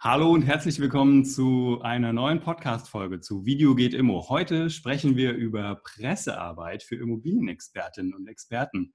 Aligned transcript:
Hallo 0.00 0.30
und 0.30 0.42
herzlich 0.42 0.78
willkommen 0.78 1.24
zu 1.24 1.80
einer 1.82 2.12
neuen 2.12 2.38
Podcast-Folge 2.38 3.18
zu 3.18 3.44
Video 3.44 3.74
geht 3.74 3.94
Immo. 3.94 4.28
Heute 4.28 4.70
sprechen 4.70 5.16
wir 5.16 5.32
über 5.32 5.74
Pressearbeit 5.82 6.84
für 6.84 6.94
Immobilienexpertinnen 6.94 8.14
und 8.14 8.28
Experten. 8.28 8.94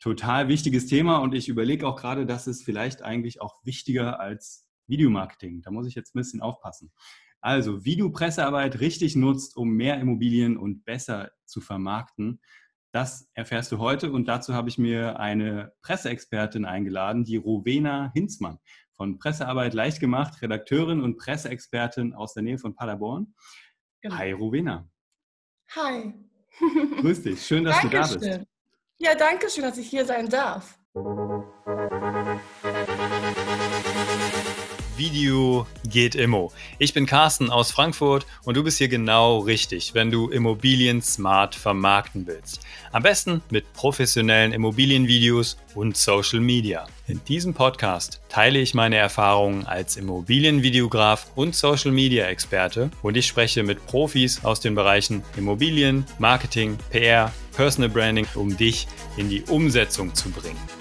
Total 0.00 0.46
wichtiges 0.46 0.86
Thema 0.86 1.16
und 1.18 1.34
ich 1.34 1.48
überlege 1.48 1.84
auch 1.88 1.96
gerade, 1.96 2.26
dass 2.26 2.46
es 2.46 2.62
vielleicht 2.62 3.02
eigentlich 3.02 3.40
auch 3.40 3.56
wichtiger 3.64 4.20
als 4.20 4.68
Videomarketing. 4.86 5.62
Da 5.62 5.72
muss 5.72 5.88
ich 5.88 5.96
jetzt 5.96 6.14
ein 6.14 6.20
bisschen 6.20 6.40
aufpassen. 6.40 6.92
Also, 7.40 7.84
wie 7.84 7.96
du 7.96 8.12
Pressearbeit 8.12 8.78
richtig 8.78 9.16
nutzt, 9.16 9.56
um 9.56 9.70
mehr 9.70 9.98
Immobilien 9.98 10.56
und 10.56 10.84
besser 10.84 11.32
zu 11.44 11.60
vermarkten, 11.60 12.40
das 12.92 13.28
erfährst 13.34 13.72
du 13.72 13.78
heute 13.78 14.12
und 14.12 14.28
dazu 14.28 14.54
habe 14.54 14.68
ich 14.68 14.78
mir 14.78 15.18
eine 15.18 15.72
Presseexpertin 15.82 16.64
eingeladen, 16.64 17.24
die 17.24 17.36
Rowena 17.36 18.12
Hinzmann 18.14 18.58
von 18.96 19.18
Pressearbeit 19.18 19.74
leicht 19.74 20.00
gemacht, 20.00 20.40
Redakteurin 20.42 21.02
und 21.02 21.16
Presseexpertin 21.18 22.14
aus 22.14 22.34
der 22.34 22.42
Nähe 22.42 22.58
von 22.58 22.74
Paderborn. 22.74 23.34
Genau. 24.02 24.16
Hi 24.16 24.32
Rowena. 24.32 24.88
Hi. 25.74 26.14
Grüß 27.00 27.22
dich, 27.22 27.44
schön, 27.44 27.64
dass 27.64 27.80
Dankeschön. 27.80 28.20
du 28.20 28.28
da 28.28 28.36
bist. 28.38 28.48
Ja, 28.98 29.14
danke 29.14 29.50
schön, 29.50 29.64
dass 29.64 29.76
ich 29.76 29.88
hier 29.88 30.04
sein 30.06 30.28
darf. 30.28 30.78
Video 34.96 35.66
geht 35.84 36.14
Immo. 36.14 36.52
Ich 36.78 36.94
bin 36.94 37.06
Carsten 37.06 37.50
aus 37.50 37.70
Frankfurt 37.70 38.26
und 38.44 38.56
du 38.56 38.64
bist 38.64 38.78
hier 38.78 38.88
genau 38.88 39.40
richtig, 39.40 39.94
wenn 39.94 40.10
du 40.10 40.30
Immobilien 40.30 41.02
smart 41.02 41.54
vermarkten 41.54 42.26
willst. 42.26 42.60
Am 42.92 43.02
besten 43.02 43.42
mit 43.50 43.72
professionellen 43.74 44.52
Immobilienvideos 44.52 45.58
und 45.74 45.96
Social 45.96 46.40
Media. 46.40 46.86
In 47.06 47.22
diesem 47.24 47.52
Podcast 47.52 48.20
teile 48.28 48.58
ich 48.58 48.74
meine 48.74 48.96
Erfahrungen 48.96 49.66
als 49.66 49.96
Immobilienvideograf 49.96 51.26
und 51.34 51.54
Social 51.54 51.92
Media 51.92 52.26
Experte 52.26 52.90
und 53.02 53.16
ich 53.16 53.26
spreche 53.26 53.62
mit 53.62 53.84
Profis 53.86 54.44
aus 54.44 54.60
den 54.60 54.74
Bereichen 54.74 55.22
Immobilien, 55.36 56.06
Marketing, 56.18 56.78
PR, 56.90 57.32
Personal 57.54 57.90
Branding, 57.90 58.26
um 58.34 58.56
dich 58.56 58.88
in 59.16 59.28
die 59.28 59.42
Umsetzung 59.42 60.14
zu 60.14 60.30
bringen. 60.30 60.75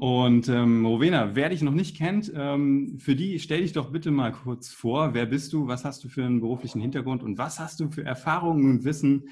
Und 0.00 0.48
ähm, 0.48 0.84
Rowena, 0.84 1.34
wer 1.34 1.48
dich 1.48 1.62
noch 1.62 1.72
nicht 1.72 1.96
kennt, 1.96 2.32
ähm, 2.34 2.98
für 2.98 3.16
die 3.16 3.38
stell 3.38 3.62
dich 3.62 3.72
doch 3.72 3.90
bitte 3.90 4.10
mal 4.10 4.32
kurz 4.32 4.68
vor. 4.68 5.14
Wer 5.14 5.26
bist 5.26 5.52
du? 5.52 5.66
Was 5.68 5.84
hast 5.84 6.04
du 6.04 6.08
für 6.08 6.24
einen 6.24 6.40
beruflichen 6.40 6.80
Hintergrund? 6.80 7.22
Und 7.22 7.38
was 7.38 7.58
hast 7.58 7.80
du 7.80 7.90
für 7.90 8.04
Erfahrungen 8.04 8.70
und 8.70 8.84
Wissen, 8.84 9.30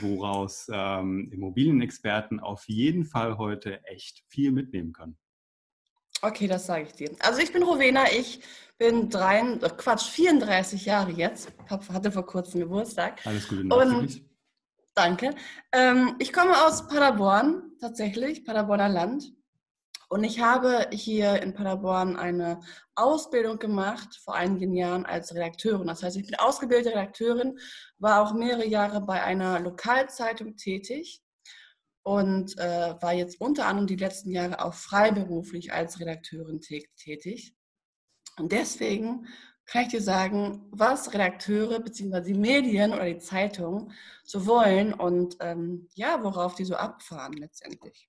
woraus 0.00 0.68
ähm, 0.72 1.30
Immobilienexperten 1.32 2.40
auf 2.40 2.64
jeden 2.68 3.04
Fall 3.04 3.38
heute 3.38 3.84
echt 3.84 4.22
viel 4.28 4.52
mitnehmen 4.52 4.92
können? 4.92 5.16
Okay, 6.22 6.46
das 6.46 6.66
sage 6.66 6.84
ich 6.84 6.92
dir. 6.92 7.10
Also 7.20 7.40
ich 7.40 7.52
bin 7.52 7.62
Rowena, 7.62 8.10
ich 8.10 8.40
bin 8.78 9.10
drei, 9.10 9.42
oh 9.42 9.68
Quatsch, 9.76 10.08
34 10.08 10.86
Jahre 10.86 11.10
jetzt. 11.12 11.52
Hatte 11.68 12.10
vor 12.10 12.24
kurzem 12.26 12.60
Geburtstag. 12.60 13.24
Alles 13.26 13.46
Gute 13.46 13.64
nachträglich. 13.64 14.24
Danke. 14.94 15.34
Ähm, 15.72 16.14
ich 16.18 16.32
komme 16.32 16.52
aus 16.64 16.86
Paderborn, 16.86 17.72
tatsächlich, 17.80 18.44
Paderborner 18.44 18.88
Land. 18.88 19.32
Und 20.14 20.22
ich 20.22 20.38
habe 20.38 20.86
hier 20.92 21.42
in 21.42 21.54
Paderborn 21.54 22.14
eine 22.14 22.60
Ausbildung 22.94 23.58
gemacht 23.58 24.20
vor 24.22 24.36
einigen 24.36 24.72
Jahren 24.72 25.04
als 25.04 25.34
Redakteurin. 25.34 25.88
Das 25.88 26.04
heißt, 26.04 26.16
ich 26.16 26.26
bin 26.26 26.36
ausgebildete 26.36 26.90
Redakteurin, 26.90 27.58
war 27.98 28.22
auch 28.22 28.32
mehrere 28.32 28.64
Jahre 28.64 29.00
bei 29.00 29.24
einer 29.24 29.58
Lokalzeitung 29.58 30.54
tätig 30.54 31.20
und 32.04 32.56
äh, 32.58 32.94
war 33.00 33.12
jetzt 33.12 33.40
unter 33.40 33.66
anderem 33.66 33.88
die 33.88 33.96
letzten 33.96 34.30
Jahre 34.30 34.64
auch 34.64 34.74
freiberuflich 34.74 35.72
als 35.72 35.98
Redakteurin 35.98 36.60
tätig. 36.60 37.56
Und 38.36 38.52
deswegen 38.52 39.26
kann 39.66 39.82
ich 39.82 39.88
dir 39.88 40.00
sagen, 40.00 40.68
was 40.70 41.12
Redakteure 41.12 41.80
bzw. 41.80 42.20
die 42.20 42.38
Medien 42.38 42.92
oder 42.92 43.06
die 43.06 43.18
Zeitungen 43.18 43.90
so 44.22 44.46
wollen 44.46 44.94
und 44.94 45.38
ähm, 45.40 45.88
ja, 45.96 46.22
worauf 46.22 46.54
die 46.54 46.64
so 46.64 46.76
abfahren 46.76 47.32
letztendlich. 47.32 48.08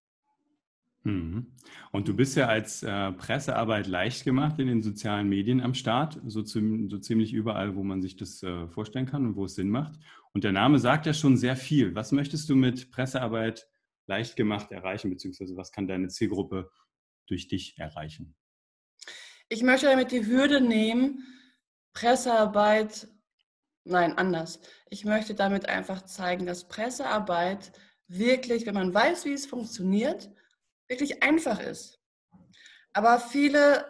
Mhm. 1.06 1.54
Und 1.92 2.08
du 2.08 2.16
bist 2.16 2.36
ja 2.36 2.48
als 2.48 2.82
äh, 2.82 3.12
Pressearbeit 3.12 3.86
leicht 3.86 4.26
gemacht 4.26 4.60
in 4.60 4.68
den 4.68 4.82
sozialen 4.82 5.30
Medien 5.30 5.62
am 5.62 5.76
Start, 5.76 6.20
so, 6.26 6.42
zum, 6.42 6.90
so 6.90 6.98
ziemlich 6.98 7.32
überall, 7.32 7.76
wo 7.76 7.84
man 7.84 8.02
sich 8.02 8.18
das 8.18 8.42
äh, 8.42 8.68
vorstellen 8.68 9.06
kann 9.06 9.26
und 9.26 9.36
wo 9.36 9.46
es 9.46 9.54
Sinn 9.54 9.70
macht. 9.70 10.00
Und 10.34 10.44
der 10.44 10.52
Name 10.52 10.80
sagt 10.80 11.06
ja 11.06 11.14
schon 11.14 11.38
sehr 11.38 11.56
viel. 11.56 11.94
Was 11.94 12.12
möchtest 12.12 12.50
du 12.50 12.56
mit 12.56 12.92
Pressearbeit 12.92 13.68
leicht 14.08 14.36
gemacht 14.36 14.72
erreichen, 14.72 15.12
beziehungsweise 15.12 15.56
was 15.56 15.72
kann 15.72 15.88
deine 15.88 16.08
Zielgruppe 16.08 16.72
durch 17.28 17.48
dich 17.48 17.78
erreichen? 17.78 18.36
Ich 19.48 19.62
möchte 19.62 19.86
damit 19.86 20.12
die 20.12 20.26
Hürde 20.26 20.60
nehmen, 20.60 21.24
Pressearbeit, 21.94 23.08
nein, 23.84 24.18
anders. 24.18 24.60
Ich 24.90 25.06
möchte 25.06 25.36
damit 25.36 25.70
einfach 25.70 26.02
zeigen, 26.02 26.48
dass 26.48 26.68
Pressearbeit 26.68 27.72
wirklich, 28.08 28.66
wenn 28.66 28.74
man 28.74 28.94
weiß, 28.94 29.26
wie 29.26 29.34
es 29.34 29.46
funktioniert, 29.46 30.32
wirklich 30.88 31.24
einfach 31.24 31.60
ist. 31.60 32.00
Aber 32.94 33.20
viele 33.20 33.86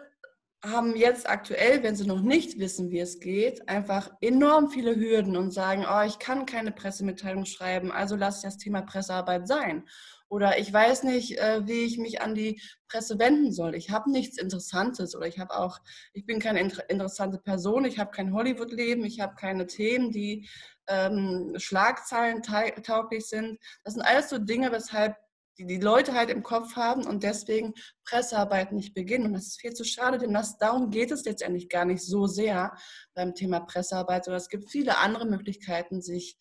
haben 0.64 0.96
jetzt 0.96 1.28
aktuell, 1.28 1.82
wenn 1.82 1.96
sie 1.96 2.06
noch 2.06 2.20
nicht 2.20 2.58
wissen, 2.58 2.90
wie 2.90 2.98
es 2.98 3.20
geht, 3.20 3.68
einfach 3.68 4.10
enorm 4.20 4.68
viele 4.70 4.96
Hürden 4.96 5.36
und 5.36 5.52
sagen, 5.52 5.86
oh, 5.88 6.02
ich 6.02 6.18
kann 6.18 6.46
keine 6.46 6.72
Pressemitteilung 6.72 7.44
schreiben, 7.44 7.92
also 7.92 8.16
lasse 8.16 8.38
ich 8.38 8.54
das 8.54 8.58
Thema 8.58 8.82
Pressearbeit 8.82 9.46
sein. 9.46 9.84
Oder 10.28 10.58
ich 10.58 10.72
weiß 10.72 11.04
nicht, 11.04 11.38
äh, 11.38 11.66
wie 11.68 11.84
ich 11.84 11.98
mich 11.98 12.20
an 12.20 12.34
die 12.34 12.60
Presse 12.88 13.18
wenden 13.20 13.52
soll. 13.52 13.76
Ich 13.76 13.90
habe 13.90 14.10
nichts 14.10 14.38
Interessantes 14.38 15.14
oder 15.14 15.26
ich 15.28 15.38
habe 15.38 15.56
auch, 15.56 15.78
ich 16.14 16.26
bin 16.26 16.40
keine 16.40 16.60
interessante 16.88 17.38
Person, 17.38 17.84
ich 17.84 18.00
habe 18.00 18.10
kein 18.10 18.32
Hollywood-Leben, 18.32 19.04
ich 19.04 19.20
habe 19.20 19.36
keine 19.36 19.68
Themen, 19.68 20.10
die 20.10 20.48
ähm, 20.88 21.54
Schlagzeilen 21.58 22.42
tauglich 22.42 23.26
sind. 23.26 23.58
Das 23.84 23.94
sind 23.94 24.02
alles 24.02 24.28
so 24.28 24.38
Dinge, 24.38 24.72
weshalb 24.72 25.16
die 25.58 25.66
die 25.66 25.80
Leute 25.80 26.14
halt 26.14 26.30
im 26.30 26.42
Kopf 26.42 26.76
haben 26.76 27.06
und 27.06 27.22
deswegen 27.22 27.74
Pressearbeit 28.04 28.72
nicht 28.72 28.94
beginnen. 28.94 29.26
Und 29.26 29.32
das 29.34 29.46
ist 29.46 29.60
viel 29.60 29.72
zu 29.72 29.84
schade, 29.84 30.18
denn 30.18 30.34
das, 30.34 30.58
darum 30.58 30.90
geht 30.90 31.10
es 31.10 31.24
letztendlich 31.24 31.68
gar 31.68 31.84
nicht 31.84 32.02
so 32.02 32.26
sehr 32.26 32.74
beim 33.14 33.34
Thema 33.34 33.60
Pressearbeit, 33.60 34.24
sondern 34.24 34.40
es 34.40 34.48
gibt 34.48 34.70
viele 34.70 34.98
andere 34.98 35.26
Möglichkeiten, 35.26 36.02
sich 36.02 36.38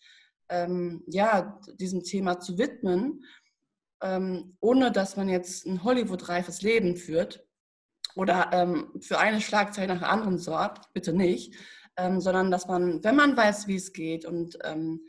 ähm, 0.49 1.03
ja, 1.07 1.59
diesem 1.79 2.03
Thema 2.03 2.39
zu 2.39 2.57
widmen, 2.57 3.23
ähm, 4.01 4.57
ohne 4.59 4.91
dass 4.91 5.15
man 5.15 5.29
jetzt 5.29 5.65
ein 5.65 5.83
Hollywood-reifes 5.83 6.61
Leben 6.61 6.95
führt 6.95 7.45
oder 8.15 8.49
ähm, 8.53 8.91
für 9.01 9.19
eine 9.19 9.41
Schlagzeile 9.41 9.93
nach 9.93 10.01
der 10.01 10.11
anderen 10.11 10.37
sorgt, 10.37 10.93
bitte 10.93 11.13
nicht, 11.13 11.55
ähm, 11.97 12.19
sondern 12.19 12.51
dass 12.51 12.67
man, 12.67 13.03
wenn 13.03 13.15
man 13.15 13.35
weiß, 13.35 13.67
wie 13.67 13.75
es 13.75 13.93
geht 13.93 14.25
und 14.25 14.57
ähm, 14.63 15.01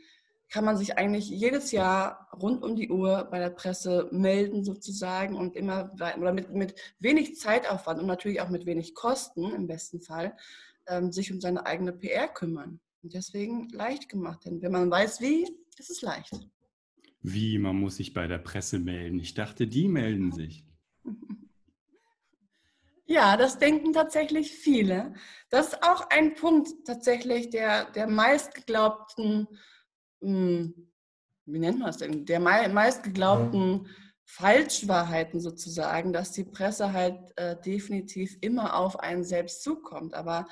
kann 0.49 0.63
man 0.63 0.77
sich 0.77 0.97
eigentlich 0.97 1.29
jedes 1.29 1.71
Jahr 1.71 2.29
rund 2.39 2.63
um 2.63 2.75
die 2.75 2.89
Uhr 2.89 3.27
bei 3.29 3.39
der 3.39 3.49
Presse 3.49 4.07
melden 4.11 4.63
sozusagen 4.63 5.35
und 5.35 5.55
immer 5.55 5.91
oder 5.93 6.33
mit, 6.33 6.53
mit 6.53 6.75
wenig 6.99 7.35
Zeitaufwand 7.35 7.99
und 7.99 8.07
natürlich 8.07 8.41
auch 8.41 8.49
mit 8.49 8.65
wenig 8.65 8.95
Kosten 8.95 9.51
im 9.51 9.67
besten 9.67 9.99
Fall 9.99 10.35
ähm, 10.87 11.11
sich 11.11 11.31
um 11.31 11.41
seine 11.41 11.65
eigene 11.65 11.91
PR 11.91 12.27
kümmern. 12.27 12.79
Und 13.03 13.13
deswegen 13.13 13.69
leicht 13.69 14.09
gemacht, 14.09 14.45
denn 14.45 14.61
wenn 14.61 14.71
man 14.71 14.89
weiß 14.89 15.21
wie, 15.21 15.47
ist 15.77 15.89
es 15.89 16.01
leicht. 16.01 16.33
Wie, 17.21 17.57
man 17.57 17.75
muss 17.75 17.97
sich 17.97 18.13
bei 18.13 18.27
der 18.27 18.37
Presse 18.37 18.79
melden? 18.79 19.19
Ich 19.19 19.33
dachte, 19.33 19.67
die 19.67 19.87
melden 19.87 20.31
sich. 20.31 20.65
Ja, 23.09 23.37
das 23.37 23.57
denken 23.57 23.93
tatsächlich 23.93 24.51
viele. 24.51 25.13
Das 25.49 25.67
ist 25.67 25.81
auch 25.81 26.09
ein 26.09 26.35
Punkt 26.35 26.85
tatsächlich 26.85 27.49
der, 27.49 27.89
der 27.91 28.05
meistgeglaubten 28.05 29.47
hm, 30.21 30.91
wie 31.45 31.59
nennt 31.59 31.79
man 31.79 31.89
es 31.89 31.97
denn, 31.97 32.25
der 32.25 32.39
meist 32.39 33.03
geglaubten 33.03 33.87
Falschwahrheiten 34.25 35.39
sozusagen, 35.39 36.11
dass 36.11 36.33
die 36.33 36.43
Presse 36.43 36.91
halt 36.91 37.31
äh, 37.37 37.59
definitiv 37.61 38.37
immer 38.41 38.75
auf 38.75 38.99
einen 38.99 39.23
selbst 39.23 39.63
zukommt. 39.63 40.13
Aber 40.13 40.47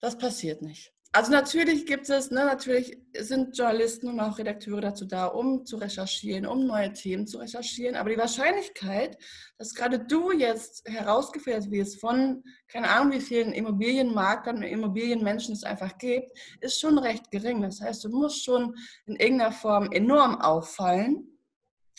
das 0.00 0.16
passiert 0.16 0.62
nicht. 0.62 0.93
Also 1.16 1.30
natürlich 1.30 1.86
gibt 1.86 2.10
es, 2.10 2.32
ne, 2.32 2.44
natürlich 2.44 2.98
sind 3.16 3.56
Journalisten 3.56 4.08
und 4.08 4.18
auch 4.18 4.36
Redakteure 4.36 4.80
dazu 4.80 5.04
da, 5.04 5.26
um 5.26 5.64
zu 5.64 5.76
recherchieren, 5.76 6.44
um 6.44 6.66
neue 6.66 6.92
Themen 6.92 7.28
zu 7.28 7.38
recherchieren. 7.38 7.94
Aber 7.94 8.10
die 8.10 8.18
Wahrscheinlichkeit, 8.18 9.16
dass 9.56 9.74
gerade 9.74 10.00
du 10.00 10.32
jetzt 10.32 10.88
herausgefiltert 10.88 11.70
wirst 11.70 12.00
von, 12.00 12.42
keine 12.66 12.90
Ahnung, 12.90 13.12
wie 13.12 13.20
vielen 13.20 13.52
Immobilienmaklern 13.52 14.56
und 14.56 14.62
Immobilienmenschen 14.64 15.54
es 15.54 15.62
einfach 15.62 15.96
gibt, 15.98 16.32
ist 16.60 16.80
schon 16.80 16.98
recht 16.98 17.30
gering. 17.30 17.62
Das 17.62 17.80
heißt, 17.80 18.02
du 18.02 18.08
musst 18.08 18.44
schon 18.44 18.74
in 19.06 19.14
irgendeiner 19.14 19.52
Form 19.52 19.92
enorm 19.92 20.40
auffallen. 20.40 21.28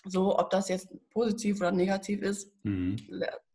So, 0.03 0.37
ob 0.37 0.49
das 0.49 0.67
jetzt 0.67 0.89
positiv 1.11 1.61
oder 1.61 1.71
negativ 1.71 2.21
ist, 2.21 2.51
mhm. 2.63 2.97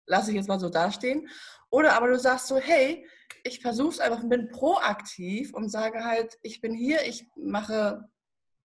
lasse 0.07 0.31
ich 0.31 0.37
jetzt 0.39 0.49
mal 0.49 0.59
so 0.59 0.71
dastehen. 0.71 1.29
Oder 1.69 1.93
aber 1.93 2.09
du 2.09 2.19
sagst 2.19 2.47
so, 2.47 2.57
hey, 2.57 3.07
ich 3.45 3.61
versuche 3.61 3.95
es 3.95 4.01
einfach, 4.01 4.23
bin 4.29 4.51
proaktiv 4.51 5.53
und 5.55 5.69
sage 5.69 6.05
halt, 6.05 6.39
ich 6.43 6.61
bin 6.61 6.75
hier, 6.75 7.07
ich 7.07 7.27
mache 7.37 8.09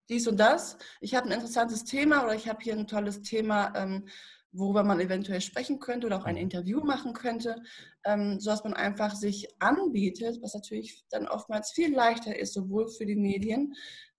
dies 0.10 0.28
und 0.28 0.40
das. 0.40 0.78
Ich 1.02 1.16
habe 1.16 1.28
ein 1.28 1.32
interessantes 1.32 1.84
Thema 1.84 2.24
oder 2.24 2.36
ich 2.36 2.48
habe 2.48 2.60
hier 2.62 2.74
ein 2.74 2.88
tolles 2.88 3.22
Thema, 3.22 3.74
ähm, 3.76 4.08
worüber 4.52 4.84
man 4.84 5.00
eventuell 5.00 5.42
sprechen 5.42 5.80
könnte 5.80 6.08
oder 6.08 6.18
auch 6.18 6.26
ein 6.26 6.36
mhm. 6.36 6.42
Interview 6.42 6.82
machen 6.82 7.14
könnte, 7.14 7.62
ähm, 8.06 8.40
sodass 8.40 8.64
man 8.64 8.74
einfach 8.74 9.16
sich 9.16 9.48
anbietet, 9.60 10.42
was 10.42 10.54
natürlich 10.54 11.04
dann 11.10 11.28
oftmals 11.28 11.72
viel 11.72 11.94
leichter 11.94 12.38
ist, 12.38 12.54
sowohl 12.54 12.88
für 12.88 13.06
die 13.06 13.16
Medien 13.16 13.74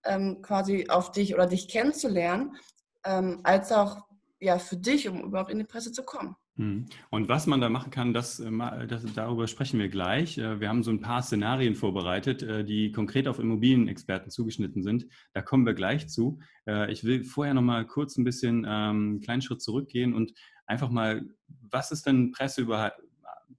ähm, 0.05 0.43
quasi 0.43 0.89
auf 0.89 1.13
dich 1.13 1.35
oder 1.35 1.47
dich 1.47 1.69
kennenzulernen, 1.69 2.57
ähm, 3.05 3.41
als 3.45 3.73
auch 3.73 4.07
ja, 4.41 4.59
für 4.59 4.77
dich, 4.77 5.09
um 5.09 5.23
überhaupt 5.23 5.51
in 5.51 5.59
die 5.59 5.65
Presse 5.65 5.93
zu 5.93 6.03
kommen. 6.03 6.37
Mhm. 6.57 6.87
Und 7.11 7.29
was 7.29 7.47
man 7.47 7.61
da 7.61 7.69
machen 7.69 7.91
kann, 7.91 8.15
das, 8.15 8.41
äh, 8.41 8.87
das, 8.87 9.05
darüber 9.15 9.47
sprechen 9.47 9.79
wir 9.79 9.89
gleich. 9.89 10.39
Äh, 10.39 10.61
wir 10.61 10.69
haben 10.69 10.83
so 10.83 10.91
ein 10.91 11.01
paar 11.01 11.23
Szenarien 11.23 11.75
vorbereitet, 11.75 12.43
äh, 12.43 12.65
die 12.65 12.93
konkret 12.93 13.29
auf 13.29 13.39
Immobilienexperten 13.39 14.31
zugeschnitten 14.31 14.83
sind. 14.83 15.07
Da 15.35 15.43
kommen 15.43 15.67
wir 15.67 15.75
gleich 15.75 16.09
zu. 16.09 16.41
Ich 16.89 17.05
will 17.05 17.23
vorher 17.23 17.55
noch 17.55 17.63
mal 17.63 17.87
kurz 17.87 18.17
ein 18.17 18.25
bisschen 18.25 18.65
ähm, 18.65 18.67
einen 18.67 19.21
kleinen 19.21 19.41
Schritt 19.41 19.63
zurückgehen 19.63 20.15
und 20.15 20.33
einfach 20.67 20.91
mal, 20.91 21.23
was 21.47 21.93
ist 21.93 22.07
denn 22.07 22.33
Presse 22.33 22.63
über, 22.63 22.93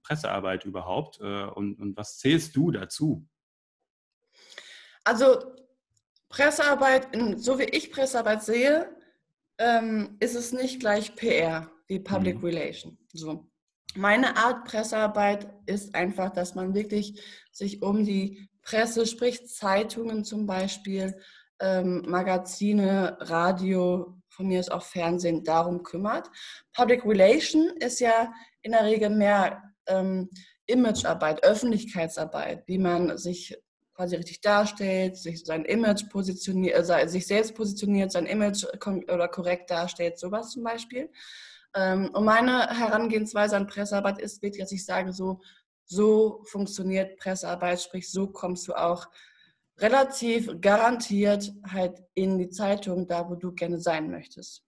Pressearbeit 0.02 0.66
überhaupt 0.66 1.18
und, 1.18 1.80
und 1.80 1.96
was 1.96 2.18
zählst 2.18 2.54
du 2.54 2.70
dazu? 2.70 3.26
Also 5.04 5.54
Pressearbeit, 6.28 7.08
so 7.36 7.58
wie 7.58 7.64
ich 7.64 7.90
Pressearbeit 7.90 8.42
sehe, 8.42 8.94
ähm, 9.56 10.18
ist 10.20 10.34
es 10.34 10.52
nicht 10.52 10.80
gleich 10.80 11.16
PR 11.16 11.70
wie 11.88 11.98
Public 11.98 12.36
mhm. 12.36 12.44
Relation. 12.44 12.98
So. 13.12 13.48
Meine 13.96 14.36
Art 14.36 14.64
Pressearbeit 14.66 15.48
ist 15.66 15.94
einfach, 15.94 16.30
dass 16.30 16.54
man 16.54 16.74
wirklich 16.74 17.20
sich 17.50 17.82
um 17.82 18.04
die 18.04 18.48
Presse, 18.62 19.06
sprich 19.06 19.46
Zeitungen 19.48 20.24
zum 20.24 20.46
Beispiel, 20.46 21.18
ähm, 21.60 22.04
Magazine, 22.06 23.16
Radio, 23.20 24.20
von 24.28 24.46
mir 24.46 24.60
ist 24.60 24.70
auch 24.70 24.84
Fernsehen, 24.84 25.42
darum 25.42 25.82
kümmert. 25.82 26.30
Public 26.74 27.04
Relation 27.04 27.70
ist 27.80 27.98
ja 27.98 28.32
in 28.62 28.72
der 28.72 28.84
Regel 28.84 29.10
mehr 29.10 29.62
ähm, 29.86 30.28
Imagearbeit, 30.66 31.42
Öffentlichkeitsarbeit, 31.42 32.62
wie 32.66 32.78
man 32.78 33.16
sich 33.16 33.58
quasi 33.94 34.14
richtig 34.14 34.40
darstellt, 34.42 35.16
sich 35.16 35.44
sein 35.44 35.64
Image 35.64 36.08
positioniert, 36.10 36.88
äh, 36.88 37.08
sich 37.08 37.26
selbst 37.26 37.56
positioniert, 37.56 38.12
sein 38.12 38.26
Image 38.26 38.64
oder 39.12 39.26
korrekt 39.28 39.70
darstellt, 39.70 40.18
sowas 40.18 40.50
zum 40.50 40.62
Beispiel. 40.62 41.10
Ähm, 41.78 42.10
und 42.12 42.24
meine 42.24 42.68
Herangehensweise 42.76 43.56
an 43.56 43.68
Pressearbeit 43.68 44.18
ist 44.18 44.42
wirklich, 44.42 44.62
dass 44.62 44.72
ich 44.72 44.84
sage, 44.84 45.12
so, 45.12 45.40
so 45.84 46.42
funktioniert 46.44 47.18
Pressearbeit, 47.18 47.80
sprich, 47.80 48.10
so 48.10 48.26
kommst 48.26 48.66
du 48.66 48.74
auch 48.74 49.06
relativ 49.78 50.60
garantiert 50.60 51.52
halt 51.70 52.02
in 52.14 52.36
die 52.36 52.50
Zeitung, 52.50 53.06
da 53.06 53.30
wo 53.30 53.36
du 53.36 53.52
gerne 53.52 53.78
sein 53.78 54.10
möchtest. 54.10 54.64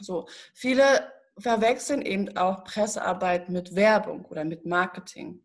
So, 0.00 0.28
viele 0.54 1.12
verwechseln 1.38 2.02
eben 2.02 2.36
auch 2.36 2.62
Pressearbeit 2.62 3.48
mit 3.48 3.74
Werbung 3.74 4.24
oder 4.26 4.44
mit 4.44 4.64
Marketing. 4.64 5.44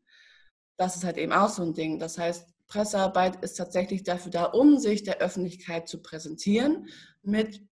Das 0.78 0.96
ist 0.96 1.04
halt 1.04 1.18
eben 1.18 1.34
auch 1.34 1.50
so 1.50 1.64
ein 1.64 1.74
Ding. 1.74 1.98
Das 1.98 2.20
heißt, 2.20 2.48
Pressearbeit 2.68 3.44
ist 3.44 3.56
tatsächlich 3.56 4.04
dafür 4.04 4.32
da, 4.32 4.46
um 4.46 4.78
sich 4.78 5.04
der 5.04 5.18
Öffentlichkeit 5.18 5.88
zu 5.88 6.02
präsentieren 6.02 6.88
mit 7.24 7.68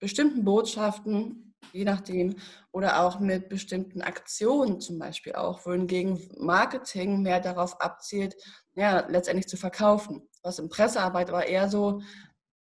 bestimmten 0.00 0.44
Botschaften, 0.44 1.45
je 1.72 1.84
nachdem, 1.84 2.36
oder 2.72 3.02
auch 3.02 3.20
mit 3.20 3.48
bestimmten 3.48 4.02
Aktionen 4.02 4.80
zum 4.80 4.98
Beispiel 4.98 5.34
auch, 5.34 5.66
wohingegen 5.66 6.28
Marketing 6.38 7.22
mehr 7.22 7.40
darauf 7.40 7.80
abzielt, 7.80 8.34
ja, 8.74 9.06
letztendlich 9.08 9.46
zu 9.46 9.56
verkaufen. 9.56 10.28
Was 10.42 10.58
in 10.58 10.68
Pressearbeit 10.68 11.28
aber 11.28 11.46
eher 11.46 11.68
so 11.68 12.02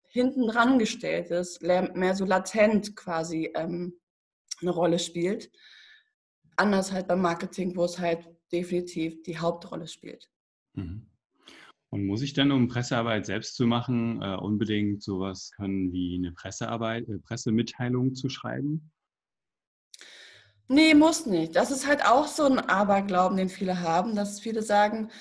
hinten 0.07 0.48
dran 0.48 0.80
gestellt 0.80 1.31
ist, 1.31 1.62
mehr 1.62 2.16
so 2.16 2.25
latent 2.25 2.95
quasi 2.95 3.51
ähm, 3.56 4.00
eine 4.62 4.72
Rolle 4.72 5.00
spielt. 5.00 5.51
Anders 6.56 6.92
halt 6.92 7.07
beim 7.07 7.22
Marketing, 7.22 7.75
wo 7.75 7.86
es 7.86 7.98
halt 7.98 8.28
definitiv 8.51 9.24
die 9.24 9.39
Hauptrolle 9.39 9.88
spielt. 9.88 10.30
Mhm. 10.74 11.12
Und 11.94 12.07
muss 12.07 12.24
ich 12.24 12.34
denn, 12.34 12.51
um 12.51 12.69
Pressearbeit 12.69 13.28
selbst 13.28 13.54
zu 13.54 13.68
machen, 13.68 14.19
äh, 14.24 14.36
unbedingt 14.36 15.04
sowas 15.04 15.51
können 15.56 15.94
wie 15.94 16.16
eine 16.16 16.31
Pressearbeit, 16.31 17.07
äh, 17.07 17.19
Pressemitteilung 17.19 18.16
zu 18.16 18.30
schreiben? 18.30 18.92
Nee, 20.68 20.95
muss 20.95 21.28
nicht. 21.28 21.56
Das 21.56 21.69
ist 21.69 21.86
halt 21.86 22.04
auch 22.04 22.25
so 22.25 22.45
ein 22.45 22.57
Aberglauben, 22.57 23.38
den 23.38 23.48
viele 23.48 23.81
haben, 23.81 24.16
dass 24.16 24.40
viele 24.40 24.63
sagen, 24.63 25.12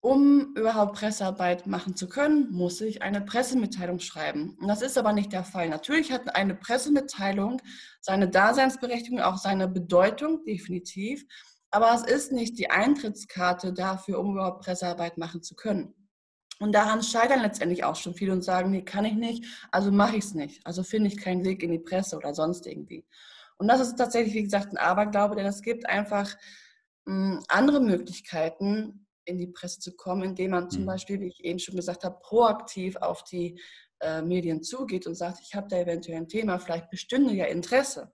um 0.00 0.56
überhaupt 0.56 0.96
Pressearbeit 0.96 1.68
machen 1.68 1.94
zu 1.94 2.08
können, 2.08 2.50
muss 2.50 2.80
ich 2.80 3.02
eine 3.02 3.20
Pressemitteilung 3.20 4.00
schreiben. 4.00 4.56
Und 4.60 4.66
das 4.66 4.82
ist 4.82 4.98
aber 4.98 5.12
nicht 5.12 5.32
der 5.32 5.44
Fall. 5.44 5.68
Natürlich 5.68 6.10
hat 6.10 6.34
eine 6.34 6.56
Pressemitteilung 6.56 7.62
seine 8.00 8.28
Daseinsberechtigung, 8.28 9.20
auch 9.20 9.36
seine 9.36 9.68
Bedeutung, 9.68 10.42
definitiv. 10.44 11.24
Aber 11.72 11.92
es 11.94 12.02
ist 12.02 12.32
nicht 12.32 12.58
die 12.58 12.70
Eintrittskarte 12.70 13.72
dafür, 13.72 14.20
um 14.20 14.32
überhaupt 14.32 14.64
Pressearbeit 14.64 15.18
machen 15.18 15.42
zu 15.42 15.56
können. 15.56 15.94
Und 16.60 16.72
daran 16.72 17.02
scheitern 17.02 17.40
letztendlich 17.40 17.82
auch 17.82 17.96
schon 17.96 18.14
viele 18.14 18.32
und 18.32 18.44
sagen, 18.44 18.70
nee, 18.70 18.82
kann 18.82 19.04
ich 19.04 19.14
nicht, 19.14 19.44
also 19.72 19.90
mache 19.90 20.16
ich 20.16 20.24
es 20.24 20.34
nicht. 20.34 20.64
Also 20.64 20.84
finde 20.84 21.08
ich 21.08 21.16
keinen 21.16 21.44
Weg 21.44 21.62
in 21.62 21.72
die 21.72 21.78
Presse 21.78 22.16
oder 22.16 22.34
sonst 22.34 22.66
irgendwie. 22.66 23.04
Und 23.56 23.68
das 23.68 23.80
ist 23.80 23.96
tatsächlich, 23.96 24.34
wie 24.34 24.44
gesagt, 24.44 24.70
ein 24.72 24.76
Aberglaube, 24.76 25.34
denn 25.34 25.46
es 25.46 25.62
gibt 25.62 25.88
einfach 25.88 26.32
mh, 27.06 27.36
hm, 27.36 27.44
andere 27.48 27.80
Möglichkeiten, 27.80 29.06
in 29.24 29.38
die 29.38 29.46
Presse 29.46 29.80
zu 29.80 29.96
kommen, 29.96 30.22
indem 30.22 30.50
man 30.50 30.70
zum 30.70 30.82
mhm. 30.82 30.86
Beispiel, 30.86 31.20
wie 31.20 31.28
ich 31.28 31.44
eben 31.44 31.58
schon 31.58 31.76
gesagt 31.76 32.04
habe, 32.04 32.18
proaktiv 32.22 32.96
auf 32.96 33.24
die 33.24 33.60
äh, 34.00 34.20
Medien 34.20 34.62
zugeht 34.62 35.06
und 35.06 35.14
sagt, 35.14 35.38
ich 35.40 35.54
habe 35.54 35.68
da 35.68 35.78
eventuell 35.78 36.18
ein 36.18 36.28
Thema, 36.28 36.58
vielleicht 36.58 36.90
bestünde 36.90 37.32
ja 37.32 37.46
Interesse. 37.46 38.12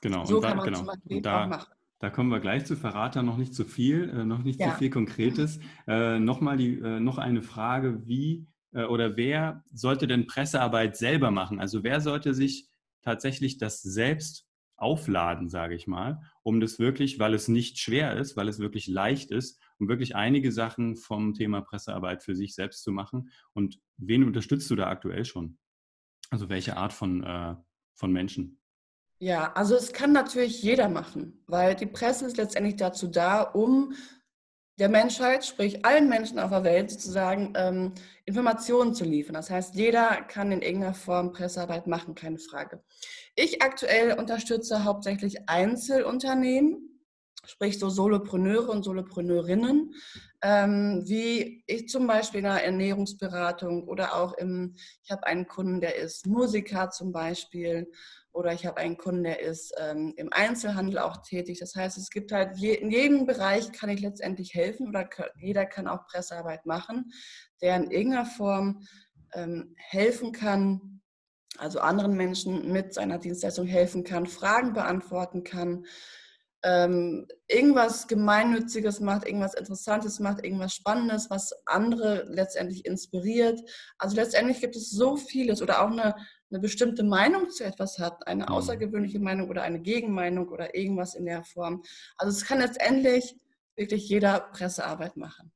Genau, 0.00 0.24
so 0.24 0.36
und 0.36 0.42
da, 0.42 0.48
kann 0.48 0.58
man 0.58 0.66
genau. 0.66 0.78
zum 0.78 0.86
Beispiel 0.86 1.16
und 1.16 1.26
da, 1.26 1.44
auch 1.44 1.48
machen. 1.48 1.72
Da 2.00 2.08
kommen 2.08 2.30
wir 2.30 2.40
gleich 2.40 2.64
zu 2.64 2.76
Verrater 2.76 3.22
noch 3.22 3.36
nicht 3.36 3.54
zu 3.54 3.64
viel, 3.64 4.08
äh, 4.08 4.24
noch 4.24 4.42
nicht 4.42 4.58
ja. 4.58 4.72
zu 4.72 4.78
viel 4.78 4.90
Konkretes. 4.90 5.60
Äh, 5.86 6.18
Nochmal 6.18 6.56
die, 6.56 6.78
äh, 6.78 6.98
noch 6.98 7.18
eine 7.18 7.42
Frage, 7.42 8.06
wie 8.06 8.48
äh, 8.72 8.84
oder 8.84 9.16
wer 9.16 9.62
sollte 9.72 10.06
denn 10.06 10.26
Pressearbeit 10.26 10.96
selber 10.96 11.30
machen? 11.30 11.60
Also 11.60 11.84
wer 11.84 12.00
sollte 12.00 12.34
sich 12.34 12.68
tatsächlich 13.02 13.58
das 13.58 13.82
selbst 13.82 14.46
aufladen, 14.76 15.50
sage 15.50 15.74
ich 15.74 15.86
mal, 15.86 16.22
um 16.42 16.58
das 16.60 16.78
wirklich, 16.78 17.18
weil 17.18 17.34
es 17.34 17.48
nicht 17.48 17.78
schwer 17.78 18.16
ist, 18.16 18.34
weil 18.36 18.48
es 18.48 18.60
wirklich 18.60 18.86
leicht 18.86 19.30
ist, 19.30 19.60
um 19.78 19.88
wirklich 19.88 20.16
einige 20.16 20.52
Sachen 20.52 20.96
vom 20.96 21.34
Thema 21.34 21.60
Pressearbeit 21.60 22.22
für 22.22 22.34
sich 22.34 22.54
selbst 22.54 22.82
zu 22.82 22.92
machen. 22.92 23.30
Und 23.52 23.78
wen 23.98 24.24
unterstützt 24.24 24.70
du 24.70 24.76
da 24.76 24.88
aktuell 24.88 25.26
schon? 25.26 25.58
Also 26.30 26.48
welche 26.48 26.78
Art 26.78 26.94
von, 26.94 27.22
äh, 27.22 27.56
von 27.94 28.10
Menschen? 28.10 28.59
Ja, 29.22 29.52
also 29.52 29.76
es 29.76 29.92
kann 29.92 30.12
natürlich 30.12 30.62
jeder 30.62 30.88
machen, 30.88 31.44
weil 31.46 31.74
die 31.74 31.84
Presse 31.84 32.24
ist 32.24 32.38
letztendlich 32.38 32.76
dazu 32.76 33.06
da, 33.06 33.42
um 33.42 33.92
der 34.78 34.88
Menschheit, 34.88 35.44
sprich 35.44 35.84
allen 35.84 36.08
Menschen 36.08 36.38
auf 36.38 36.48
der 36.48 36.64
Welt 36.64 36.90
sozusagen 36.90 37.52
ähm, 37.54 37.92
Informationen 38.24 38.94
zu 38.94 39.04
liefern. 39.04 39.34
Das 39.34 39.50
heißt, 39.50 39.74
jeder 39.74 40.22
kann 40.22 40.52
in 40.52 40.62
irgendeiner 40.62 40.94
Form 40.94 41.32
Pressearbeit 41.32 41.86
machen, 41.86 42.14
keine 42.14 42.38
Frage. 42.38 42.82
Ich 43.34 43.60
aktuell 43.60 44.18
unterstütze 44.18 44.84
hauptsächlich 44.84 45.50
Einzelunternehmen, 45.50 47.02
sprich 47.44 47.78
so 47.78 47.90
Solopreneure 47.90 48.70
und 48.70 48.84
Solopreneurinnen, 48.84 49.94
ähm, 50.40 51.02
wie 51.04 51.62
ich 51.66 51.88
zum 51.90 52.06
Beispiel 52.06 52.38
in 52.38 52.44
der 52.44 52.64
Ernährungsberatung 52.64 53.86
oder 53.86 54.16
auch 54.16 54.32
im, 54.38 54.76
ich 55.02 55.10
habe 55.10 55.26
einen 55.26 55.46
Kunden, 55.46 55.82
der 55.82 55.96
ist 55.96 56.26
Musiker 56.26 56.88
zum 56.88 57.12
Beispiel 57.12 57.90
oder 58.32 58.52
ich 58.52 58.64
habe 58.66 58.76
einen 58.78 58.96
Kunden, 58.96 59.24
der 59.24 59.40
ist 59.40 59.74
ähm, 59.78 60.14
im 60.16 60.32
Einzelhandel 60.32 60.98
auch 60.98 61.18
tätig. 61.22 61.58
Das 61.58 61.74
heißt, 61.74 61.98
es 61.98 62.10
gibt 62.10 62.32
halt 62.32 62.56
je, 62.56 62.74
in 62.74 62.90
jedem 62.90 63.26
Bereich 63.26 63.72
kann 63.72 63.90
ich 63.90 64.00
letztendlich 64.00 64.54
helfen 64.54 64.88
oder 64.88 65.08
jeder 65.36 65.66
kann 65.66 65.88
auch 65.88 66.06
Pressearbeit 66.06 66.64
machen, 66.64 67.10
der 67.60 67.76
in 67.76 67.90
irgendeiner 67.90 68.26
Form 68.26 68.82
ähm, 69.34 69.74
helfen 69.76 70.32
kann, 70.32 71.00
also 71.58 71.80
anderen 71.80 72.16
Menschen 72.16 72.70
mit 72.72 72.94
seiner 72.94 73.18
Dienstleistung 73.18 73.66
helfen 73.66 74.04
kann, 74.04 74.26
Fragen 74.26 74.72
beantworten 74.72 75.42
kann, 75.42 75.84
ähm, 76.62 77.26
irgendwas 77.48 78.06
Gemeinnütziges 78.06 79.00
macht, 79.00 79.26
irgendwas 79.26 79.54
Interessantes 79.54 80.20
macht, 80.20 80.44
irgendwas 80.44 80.74
Spannendes, 80.74 81.30
was 81.30 81.54
andere 81.66 82.24
letztendlich 82.28 82.84
inspiriert. 82.84 83.60
Also 83.98 84.16
letztendlich 84.16 84.60
gibt 84.60 84.76
es 84.76 84.90
so 84.90 85.16
vieles 85.16 85.62
oder 85.62 85.82
auch 85.82 85.90
eine 85.90 86.14
eine 86.50 86.60
bestimmte 86.60 87.04
Meinung 87.04 87.48
zu 87.50 87.64
etwas 87.64 87.98
hat, 87.98 88.26
eine 88.26 88.44
mhm. 88.44 88.48
außergewöhnliche 88.48 89.20
Meinung 89.20 89.48
oder 89.48 89.62
eine 89.62 89.80
Gegenmeinung 89.80 90.48
oder 90.48 90.74
irgendwas 90.74 91.14
in 91.14 91.24
der 91.24 91.44
Form. 91.44 91.82
Also 92.16 92.36
es 92.36 92.44
kann 92.44 92.58
letztendlich 92.58 93.36
wirklich 93.76 94.08
jeder 94.08 94.40
Pressearbeit 94.40 95.16
machen. 95.16 95.52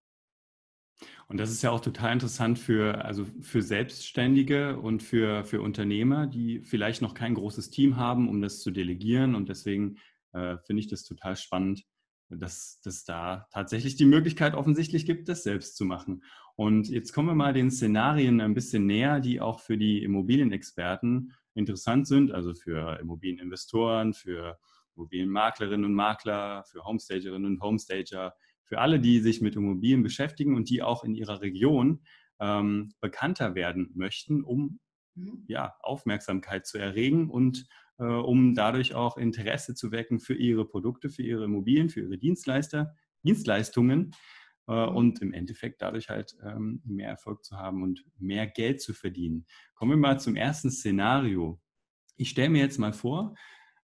Und 1.27 1.39
das 1.39 1.51
ist 1.51 1.63
ja 1.63 1.71
auch 1.71 1.81
total 1.81 2.13
interessant 2.13 2.59
für, 2.59 3.05
also 3.05 3.27
für 3.41 3.63
Selbstständige 3.63 4.79
und 4.79 5.03
für, 5.03 5.45
für 5.45 5.61
Unternehmer, 5.63 6.27
die 6.27 6.61
vielleicht 6.61 7.03
noch 7.03 7.15
kein 7.15 7.35
großes 7.35 7.71
Team 7.71 7.97
haben, 7.97 8.29
um 8.29 8.41
das 8.41 8.61
zu 8.61 8.71
delegieren. 8.71 9.35
Und 9.35 9.49
deswegen 9.49 9.97
äh, 10.33 10.59
finde 10.59 10.81
ich 10.81 10.89
das 10.89 11.05
total 11.05 11.37
spannend, 11.37 11.85
dass 12.29 12.81
es 12.85 13.05
da 13.05 13.47
tatsächlich 13.53 13.97
die 13.97 14.05
Möglichkeit 14.05 14.55
offensichtlich 14.55 15.07
gibt, 15.07 15.29
das 15.29 15.43
selbst 15.43 15.77
zu 15.77 15.85
machen. 15.85 16.23
Und 16.57 16.89
jetzt 16.89 17.13
kommen 17.13 17.29
wir 17.29 17.35
mal 17.35 17.53
den 17.53 17.71
Szenarien 17.71 18.41
ein 18.41 18.55
bisschen 18.55 18.87
näher, 18.87 19.21
die 19.21 19.41
auch 19.41 19.61
für 19.61 19.77
die 19.77 20.03
Immobilienexperten 20.03 21.33
interessant 21.55 22.07
sind, 22.07 22.33
also 22.33 22.55
für 22.55 22.99
Immobilieninvestoren, 23.01 24.15
für 24.15 24.59
Immobilienmaklerinnen 24.97 25.85
und 25.85 25.95
Makler, 25.95 26.65
für 26.65 26.85
Homestagerinnen 26.85 27.47
und 27.47 27.61
Homestager, 27.61 28.35
für 28.63 28.79
alle, 28.79 29.01
die 29.01 29.21
sich 29.21 29.41
mit 29.41 29.57
Immobilien 29.57 30.03
beschäftigen 30.03 30.55
und 30.55 30.71
die 30.71 30.83
auch 30.83 31.05
in 31.05 31.15
ihrer 31.15 31.41
Region 31.41 32.03
ähm, 32.41 32.93
bekannter 33.01 33.55
werden 33.55 33.91
möchten, 33.95 34.43
um 34.43 34.79
mhm. 35.15 35.45
ja, 35.49 35.75
Aufmerksamkeit 35.81 36.67
zu 36.67 36.79
erregen 36.79 37.31
und 37.31 37.67
äh, 37.99 38.05
um 38.05 38.55
dadurch 38.55 38.95
auch 38.95 39.17
Interesse 39.17 39.75
zu 39.75 39.93
wecken 39.93 40.21
für 40.21 40.35
ihre 40.35 40.67
Produkte, 40.67 41.11
für 41.11 41.23
ihre 41.23 41.45
Immobilien, 41.45 41.91
für 41.91 42.01
ihre 42.01 42.19
Dienstleister, 42.19 42.95
Dienstleistungen. 43.23 44.13
Und 44.73 45.21
im 45.21 45.33
Endeffekt 45.33 45.83
dadurch 45.83 46.09
halt 46.09 46.37
ähm, 46.43 46.81
mehr 46.85 47.09
Erfolg 47.09 47.45
zu 47.45 47.57
haben 47.57 47.83
und 47.83 48.05
mehr 48.19 48.47
Geld 48.47 48.81
zu 48.81 48.95
verdienen. 48.95 49.47
Kommen 49.75 49.93
wir 49.93 49.99
mal 49.99 50.19
zum 50.19 50.37
ersten 50.37 50.71
Szenario. 50.71 51.61
Ich 52.17 52.31
stelle 52.31 52.51
mir 52.51 52.63
jetzt 52.63 52.79
mal 52.79 52.93
vor, 52.93 53.35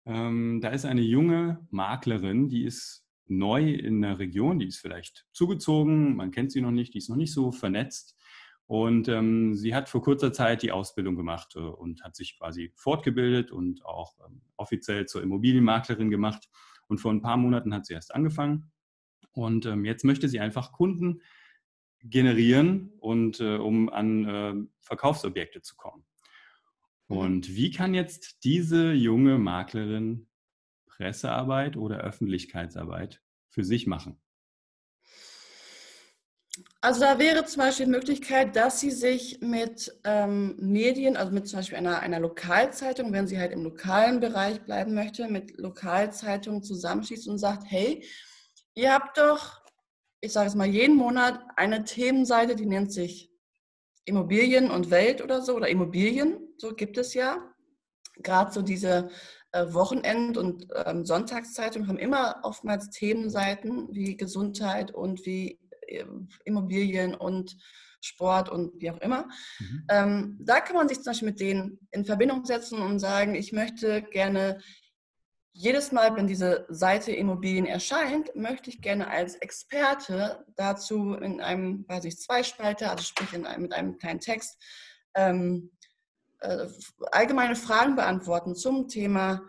ähm, 0.06 0.60
da 0.60 0.68
ist 0.70 0.84
eine 0.84 1.02
junge 1.02 1.66
Maklerin, 1.70 2.48
die 2.48 2.64
ist 2.64 3.04
neu 3.26 3.72
in 3.72 4.00
der 4.02 4.18
Region, 4.18 4.58
die 4.58 4.68
ist 4.68 4.78
vielleicht 4.78 5.26
zugezogen, 5.32 6.16
man 6.16 6.30
kennt 6.30 6.52
sie 6.52 6.60
noch 6.60 6.70
nicht, 6.70 6.94
die 6.94 6.98
ist 6.98 7.10
noch 7.10 7.16
nicht 7.16 7.32
so 7.32 7.52
vernetzt. 7.52 8.16
Und 8.66 9.08
ähm, 9.08 9.54
sie 9.54 9.74
hat 9.74 9.88
vor 9.88 10.02
kurzer 10.02 10.30
Zeit 10.32 10.62
die 10.62 10.72
Ausbildung 10.72 11.16
gemacht 11.16 11.54
äh, 11.56 11.60
und 11.60 12.04
hat 12.04 12.14
sich 12.14 12.38
quasi 12.38 12.70
fortgebildet 12.76 13.50
und 13.50 13.84
auch 13.86 14.14
ähm, 14.26 14.42
offiziell 14.56 15.06
zur 15.06 15.22
Immobilienmaklerin 15.22 16.10
gemacht. 16.10 16.50
Und 16.86 16.98
vor 16.98 17.10
ein 17.10 17.22
paar 17.22 17.38
Monaten 17.38 17.72
hat 17.72 17.86
sie 17.86 17.94
erst 17.94 18.14
angefangen. 18.14 18.70
Und 19.38 19.66
ähm, 19.66 19.84
jetzt 19.84 20.04
möchte 20.04 20.28
sie 20.28 20.40
einfach 20.40 20.72
Kunden 20.72 21.22
generieren 22.02 22.92
und 22.98 23.38
äh, 23.38 23.56
um 23.56 23.88
an 23.88 24.24
äh, 24.24 24.54
Verkaufsobjekte 24.80 25.62
zu 25.62 25.76
kommen. 25.76 26.04
Mhm. 27.06 27.16
Und 27.16 27.54
wie 27.54 27.70
kann 27.70 27.94
jetzt 27.94 28.42
diese 28.42 28.92
junge 28.92 29.38
Maklerin 29.38 30.28
Pressearbeit 30.86 31.76
oder 31.76 31.98
Öffentlichkeitsarbeit 31.98 33.22
für 33.48 33.62
sich 33.62 33.86
machen? 33.86 34.20
Also 36.80 37.00
da 37.00 37.20
wäre 37.20 37.44
zum 37.44 37.62
Beispiel 37.62 37.86
die 37.86 37.92
Möglichkeit, 37.92 38.56
dass 38.56 38.80
sie 38.80 38.90
sich 38.90 39.40
mit 39.40 39.96
ähm, 40.02 40.56
Medien, 40.58 41.16
also 41.16 41.32
mit 41.32 41.46
zum 41.46 41.60
Beispiel 41.60 41.78
einer, 41.78 42.00
einer 42.00 42.18
Lokalzeitung, 42.18 43.12
wenn 43.12 43.28
sie 43.28 43.38
halt 43.38 43.52
im 43.52 43.62
lokalen 43.62 44.18
Bereich 44.18 44.60
bleiben 44.62 44.94
möchte, 44.94 45.28
mit 45.28 45.58
Lokalzeitungen 45.58 46.64
zusammenschließt 46.64 47.28
und 47.28 47.38
sagt, 47.38 47.64
hey, 47.68 48.04
ihr 48.78 48.92
habt 48.92 49.18
doch, 49.18 49.60
ich 50.20 50.32
sage 50.32 50.48
es 50.48 50.54
mal, 50.54 50.68
jeden 50.68 50.96
Monat 50.96 51.40
eine 51.56 51.84
Themenseite, 51.84 52.54
die 52.54 52.66
nennt 52.66 52.92
sich 52.92 53.30
Immobilien 54.04 54.70
und 54.70 54.90
Welt 54.90 55.20
oder 55.20 55.42
so, 55.42 55.56
oder 55.56 55.68
Immobilien, 55.68 56.38
so 56.56 56.74
gibt 56.74 56.96
es 56.96 57.12
ja. 57.12 57.38
Gerade 58.22 58.52
so 58.52 58.62
diese 58.62 59.10
äh, 59.52 59.66
Wochenend- 59.72 60.38
und 60.38 60.68
ähm, 60.86 61.04
Sonntagszeitungen 61.04 61.88
haben 61.88 61.98
immer 61.98 62.40
oftmals 62.42 62.90
Themenseiten 62.90 63.88
wie 63.92 64.16
Gesundheit 64.16 64.92
und 64.92 65.26
wie 65.26 65.60
äh, 65.88 66.04
Immobilien 66.44 67.14
und 67.14 67.56
Sport 68.00 68.48
und 68.48 68.80
wie 68.80 68.90
auch 68.90 69.00
immer. 69.00 69.28
Mhm. 69.58 69.84
Ähm, 69.90 70.38
da 70.40 70.60
kann 70.60 70.76
man 70.76 70.88
sich 70.88 70.98
zum 70.98 71.10
Beispiel 71.10 71.28
mit 71.28 71.40
denen 71.40 71.78
in 71.90 72.04
Verbindung 72.04 72.44
setzen 72.44 72.80
und 72.80 73.00
sagen, 73.00 73.34
ich 73.34 73.52
möchte 73.52 74.02
gerne 74.02 74.60
jedes 75.58 75.90
Mal, 75.90 76.14
wenn 76.14 76.28
diese 76.28 76.66
Seite 76.68 77.10
Immobilien 77.10 77.66
erscheint, 77.66 78.34
möchte 78.36 78.70
ich 78.70 78.80
gerne 78.80 79.08
als 79.10 79.34
Experte 79.34 80.46
dazu 80.54 81.14
in 81.14 81.40
einem, 81.40 81.84
weiß 81.88 82.04
ich, 82.04 82.16
Zweispalter, 82.16 82.92
also 82.92 83.02
sprich 83.02 83.32
in 83.32 83.44
einem, 83.44 83.62
mit 83.62 83.72
einem 83.72 83.98
kleinen 83.98 84.20
Text, 84.20 84.56
ähm, 85.14 85.72
äh, 86.38 86.68
allgemeine 87.10 87.56
Fragen 87.56 87.96
beantworten 87.96 88.54
zum 88.54 88.86
Thema 88.86 89.42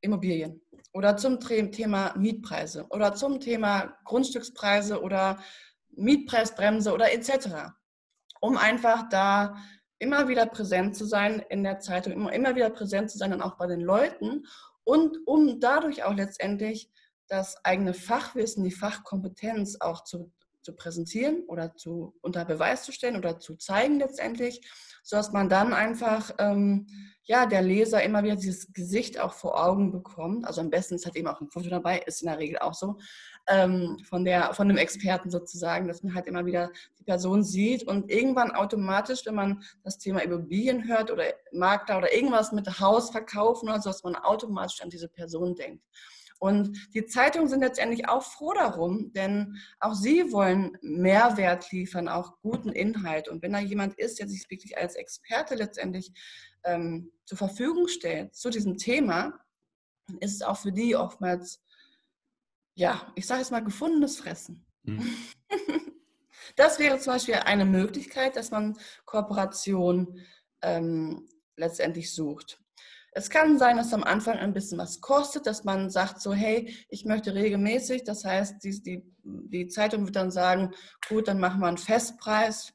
Immobilien 0.00 0.60
oder 0.92 1.16
zum 1.16 1.38
Thema 1.38 2.12
Mietpreise 2.16 2.86
oder 2.90 3.14
zum 3.14 3.38
Thema 3.38 3.96
Grundstückspreise 4.06 5.00
oder 5.00 5.38
Mietpreisbremse 5.92 6.92
oder 6.92 7.12
etc. 7.12 7.70
Um 8.40 8.56
einfach 8.56 9.08
da 9.08 9.56
immer 10.00 10.26
wieder 10.26 10.46
präsent 10.46 10.96
zu 10.96 11.04
sein 11.04 11.44
in 11.48 11.62
der 11.62 11.78
Zeitung, 11.78 12.12
immer, 12.12 12.32
immer 12.32 12.56
wieder 12.56 12.70
präsent 12.70 13.08
zu 13.12 13.18
sein 13.18 13.32
und 13.32 13.40
auch 13.40 13.56
bei 13.56 13.68
den 13.68 13.80
Leuten 13.80 14.42
und 14.84 15.18
um 15.26 15.60
dadurch 15.60 16.04
auch 16.04 16.14
letztendlich 16.14 16.90
das 17.28 17.56
eigene 17.64 17.94
Fachwissen, 17.94 18.64
die 18.64 18.70
Fachkompetenz 18.70 19.78
auch 19.80 20.04
zu, 20.04 20.30
zu 20.62 20.74
präsentieren 20.74 21.44
oder 21.48 21.74
zu, 21.74 22.14
unter 22.20 22.44
Beweis 22.44 22.84
zu 22.84 22.92
stellen 22.92 23.16
oder 23.16 23.38
zu 23.38 23.56
zeigen 23.56 23.98
letztendlich 23.98 24.60
sodass 25.04 25.32
man 25.32 25.50
dann 25.50 25.74
einfach 25.74 26.34
ähm, 26.38 26.86
ja, 27.24 27.44
der 27.46 27.60
Leser 27.60 28.02
immer 28.02 28.24
wieder 28.24 28.36
dieses 28.36 28.72
Gesicht 28.72 29.20
auch 29.20 29.34
vor 29.34 29.62
Augen 29.62 29.92
bekommt. 29.92 30.46
Also 30.46 30.62
am 30.62 30.70
besten 30.70 30.94
ist 30.94 31.04
halt 31.04 31.16
eben 31.16 31.28
auch 31.28 31.40
ein 31.40 31.50
Foto 31.50 31.68
dabei, 31.68 31.98
ist 31.98 32.22
in 32.22 32.28
der 32.28 32.38
Regel 32.38 32.58
auch 32.58 32.74
so, 32.74 32.98
ähm, 33.48 33.98
von, 34.08 34.24
der, 34.24 34.54
von 34.54 34.68
dem 34.68 34.76
Experten 34.76 35.30
sozusagen, 35.30 35.88
dass 35.88 36.02
man 36.02 36.14
halt 36.14 36.26
immer 36.26 36.46
wieder 36.46 36.70
die 36.98 37.04
Person 37.04 37.42
sieht 37.42 37.82
und 37.84 38.10
irgendwann 38.10 38.52
automatisch, 38.52 39.26
wenn 39.26 39.34
man 39.34 39.62
das 39.82 39.98
Thema 39.98 40.20
Immobilien 40.20 40.86
hört 40.88 41.10
oder 41.10 41.24
Makler 41.52 41.98
oder 41.98 42.14
irgendwas 42.14 42.52
mit 42.52 42.80
Haus 42.80 43.10
verkaufen 43.10 43.68
oder 43.68 43.80
so, 43.80 43.90
dass 43.90 44.02
man 44.02 44.16
automatisch 44.16 44.80
an 44.80 44.90
diese 44.90 45.08
Person 45.08 45.54
denkt. 45.54 45.82
Und 46.38 46.94
die 46.94 47.06
Zeitungen 47.06 47.48
sind 47.48 47.60
letztendlich 47.60 48.08
auch 48.08 48.22
froh 48.22 48.52
darum, 48.52 49.12
denn 49.12 49.56
auch 49.80 49.94
sie 49.94 50.30
wollen 50.32 50.76
Mehrwert 50.82 51.70
liefern, 51.72 52.08
auch 52.08 52.38
guten 52.42 52.70
Inhalt. 52.70 53.28
Und 53.28 53.42
wenn 53.42 53.52
da 53.52 53.60
jemand 53.60 53.94
ist, 53.94 54.18
der 54.18 54.28
sich 54.28 54.50
wirklich 54.50 54.76
als 54.76 54.94
Experte 54.96 55.54
letztendlich 55.54 56.12
ähm, 56.64 57.12
zur 57.24 57.38
Verfügung 57.38 57.88
stellt 57.88 58.34
zu 58.34 58.50
diesem 58.50 58.76
Thema, 58.76 59.32
dann 60.06 60.18
ist 60.18 60.34
es 60.34 60.42
auch 60.42 60.58
für 60.58 60.72
die 60.72 60.96
oftmals, 60.96 61.62
ja, 62.74 63.12
ich 63.14 63.26
sage 63.26 63.40
jetzt 63.40 63.50
mal, 63.50 63.64
gefundenes 63.64 64.18
Fressen. 64.18 64.66
Mhm. 64.82 65.16
Das 66.56 66.78
wäre 66.78 66.98
zum 66.98 67.14
Beispiel 67.14 67.34
eine 67.34 67.64
Möglichkeit, 67.64 68.36
dass 68.36 68.50
man 68.50 68.78
Kooperation 69.06 70.20
ähm, 70.62 71.28
letztendlich 71.56 72.14
sucht. 72.14 72.60
Es 73.12 73.30
kann 73.30 73.58
sein, 73.58 73.76
dass 73.76 73.94
am 73.94 74.04
Anfang 74.04 74.38
ein 74.38 74.52
bisschen 74.52 74.78
was 74.78 75.00
kostet, 75.00 75.46
dass 75.46 75.64
man 75.64 75.88
sagt 75.88 76.20
so, 76.20 76.32
hey, 76.32 76.74
ich 76.88 77.04
möchte 77.04 77.34
regelmäßig, 77.34 78.04
das 78.04 78.24
heißt, 78.24 78.62
die, 78.62 78.82
die, 78.82 79.14
die 79.22 79.68
Zeitung 79.68 80.04
wird 80.04 80.16
dann 80.16 80.30
sagen, 80.30 80.72
gut, 81.08 81.28
dann 81.28 81.38
machen 81.38 81.60
wir 81.60 81.68
einen 81.68 81.78
Festpreis, 81.78 82.72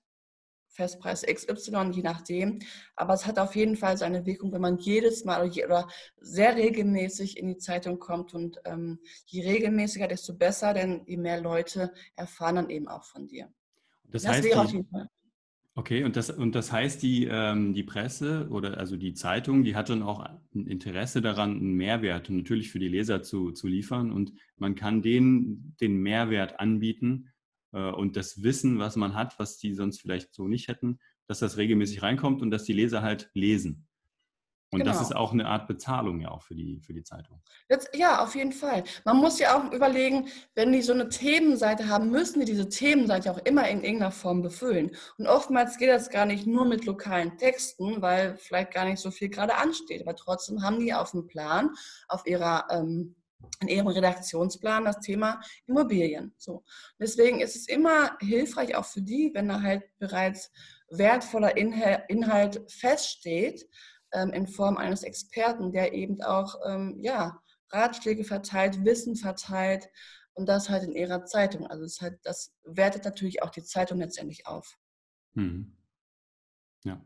Festpreis 0.79 1.25
XY, 1.25 1.91
je 1.91 2.01
nachdem. 2.01 2.59
Aber 2.95 3.13
es 3.13 3.25
hat 3.25 3.37
auf 3.37 3.55
jeden 3.55 3.75
Fall 3.75 3.97
seine 3.97 4.25
Wirkung, 4.25 4.53
wenn 4.53 4.61
man 4.61 4.77
jedes 4.77 5.25
Mal 5.25 5.49
oder 5.49 5.87
sehr 6.21 6.55
regelmäßig 6.55 7.37
in 7.37 7.47
die 7.47 7.57
Zeitung 7.57 7.99
kommt. 7.99 8.33
Und 8.33 8.61
ähm, 8.63 8.99
je 9.25 9.41
regelmäßiger, 9.45 10.07
desto 10.07 10.33
besser, 10.33 10.73
denn 10.73 11.03
je 11.05 11.17
mehr 11.17 11.41
Leute 11.41 11.91
erfahren 12.15 12.55
dann 12.55 12.69
eben 12.69 12.87
auch 12.87 13.03
von 13.03 13.27
dir. 13.27 13.49
Das, 14.05 14.23
das 14.23 14.31
heißt, 14.31 14.43
wäre 14.45 14.61
auf 14.61 14.71
jeden 14.71 14.87
Fall. 14.87 15.07
Okay, 15.75 16.03
und 16.03 16.15
das, 16.15 16.29
und 16.29 16.55
das 16.55 16.71
heißt, 16.71 17.01
die, 17.03 17.25
ähm, 17.25 17.73
die 17.73 17.83
Presse 17.83 18.47
oder 18.49 18.77
also 18.77 18.97
die 18.97 19.13
Zeitung, 19.13 19.63
die 19.63 19.75
hat 19.75 19.89
dann 19.89 20.01
auch 20.01 20.19
ein 20.19 20.65
Interesse 20.65 21.21
daran, 21.21 21.51
einen 21.51 21.73
Mehrwert 21.73 22.29
natürlich 22.29 22.71
für 22.71 22.79
die 22.79 22.87
Leser 22.87 23.21
zu, 23.21 23.51
zu 23.51 23.67
liefern 23.67 24.11
und 24.11 24.33
man 24.57 24.75
kann 24.75 25.01
denen 25.01 25.75
den 25.79 25.97
Mehrwert 25.97 26.59
anbieten 26.59 27.29
und 27.71 28.15
das 28.15 28.41
Wissen, 28.43 28.79
was 28.79 28.95
man 28.95 29.15
hat, 29.15 29.37
was 29.39 29.57
die 29.57 29.73
sonst 29.73 30.01
vielleicht 30.01 30.33
so 30.33 30.47
nicht 30.47 30.67
hätten, 30.67 30.99
dass 31.27 31.39
das 31.39 31.57
regelmäßig 31.57 32.01
reinkommt 32.01 32.41
und 32.41 32.51
dass 32.51 32.63
die 32.63 32.73
Leser 32.73 33.01
halt 33.01 33.29
lesen. 33.33 33.87
Und 34.71 34.81
genau. 34.81 34.91
das 34.91 35.01
ist 35.01 35.15
auch 35.15 35.33
eine 35.33 35.47
Art 35.47 35.67
Bezahlung 35.67 36.19
ja 36.21 36.29
auch 36.29 36.43
für 36.43 36.53
die, 36.53 36.79
für 36.81 36.93
die 36.93 37.03
Zeitung. 37.03 37.41
Jetzt, 37.69 37.89
ja, 37.95 38.21
auf 38.21 38.35
jeden 38.35 38.51
Fall. 38.51 38.83
Man 39.03 39.17
muss 39.17 39.39
ja 39.39 39.57
auch 39.57 39.71
überlegen, 39.71 40.27
wenn 40.53 40.71
die 40.71 40.83
so 40.83 40.93
eine 40.93 41.09
Themenseite 41.09 41.87
haben, 41.87 42.11
müssen 42.11 42.39
die 42.39 42.45
diese 42.45 42.69
Themenseite 42.69 43.31
auch 43.31 43.39
immer 43.45 43.67
in 43.67 43.83
irgendeiner 43.83 44.11
Form 44.11 44.43
befüllen. 44.43 44.91
Und 45.17 45.25
oftmals 45.25 45.77
geht 45.77 45.89
das 45.89 46.11
gar 46.11 46.27
nicht 46.27 46.45
nur 46.45 46.65
mit 46.65 46.85
lokalen 46.85 47.35
Texten, 47.37 48.03
weil 48.03 48.37
vielleicht 48.37 48.71
gar 48.71 48.85
nicht 48.85 48.99
so 48.99 49.09
viel 49.09 49.29
gerade 49.29 49.55
ansteht. 49.55 50.01
Aber 50.01 50.15
trotzdem 50.15 50.61
haben 50.61 50.79
die 50.79 50.93
auf 50.93 51.11
dem 51.11 51.25
Plan, 51.25 51.71
auf 52.07 52.27
ihrer 52.27 52.67
ähm, 52.69 53.15
in 53.61 53.67
ihrem 53.67 53.87
Redaktionsplan 53.87 54.85
das 54.85 54.99
Thema 54.99 55.41
Immobilien. 55.65 56.33
So. 56.37 56.63
Deswegen 56.99 57.41
ist 57.41 57.55
es 57.55 57.67
immer 57.67 58.17
hilfreich, 58.19 58.75
auch 58.75 58.85
für 58.85 59.01
die, 59.01 59.31
wenn 59.33 59.47
da 59.47 59.61
halt 59.61 59.83
bereits 59.97 60.51
wertvoller 60.89 61.55
Inhalt 61.57 62.61
feststeht, 62.71 63.67
ähm, 64.13 64.31
in 64.31 64.47
Form 64.47 64.77
eines 64.77 65.03
Experten, 65.03 65.71
der 65.71 65.93
eben 65.93 66.21
auch 66.21 66.55
ähm, 66.65 66.97
ja, 66.99 67.41
Ratschläge 67.69 68.23
verteilt, 68.23 68.83
Wissen 68.83 69.15
verteilt 69.15 69.87
und 70.33 70.47
das 70.47 70.69
halt 70.69 70.83
in 70.83 70.93
ihrer 70.93 71.25
Zeitung. 71.25 71.67
Also 71.67 71.83
das, 71.83 72.01
halt, 72.01 72.19
das 72.23 72.55
wertet 72.63 73.05
natürlich 73.05 73.43
auch 73.43 73.51
die 73.51 73.63
Zeitung 73.63 73.99
letztendlich 73.99 74.47
auf. 74.47 74.77
Mhm. 75.33 75.75
Ja. 76.83 77.03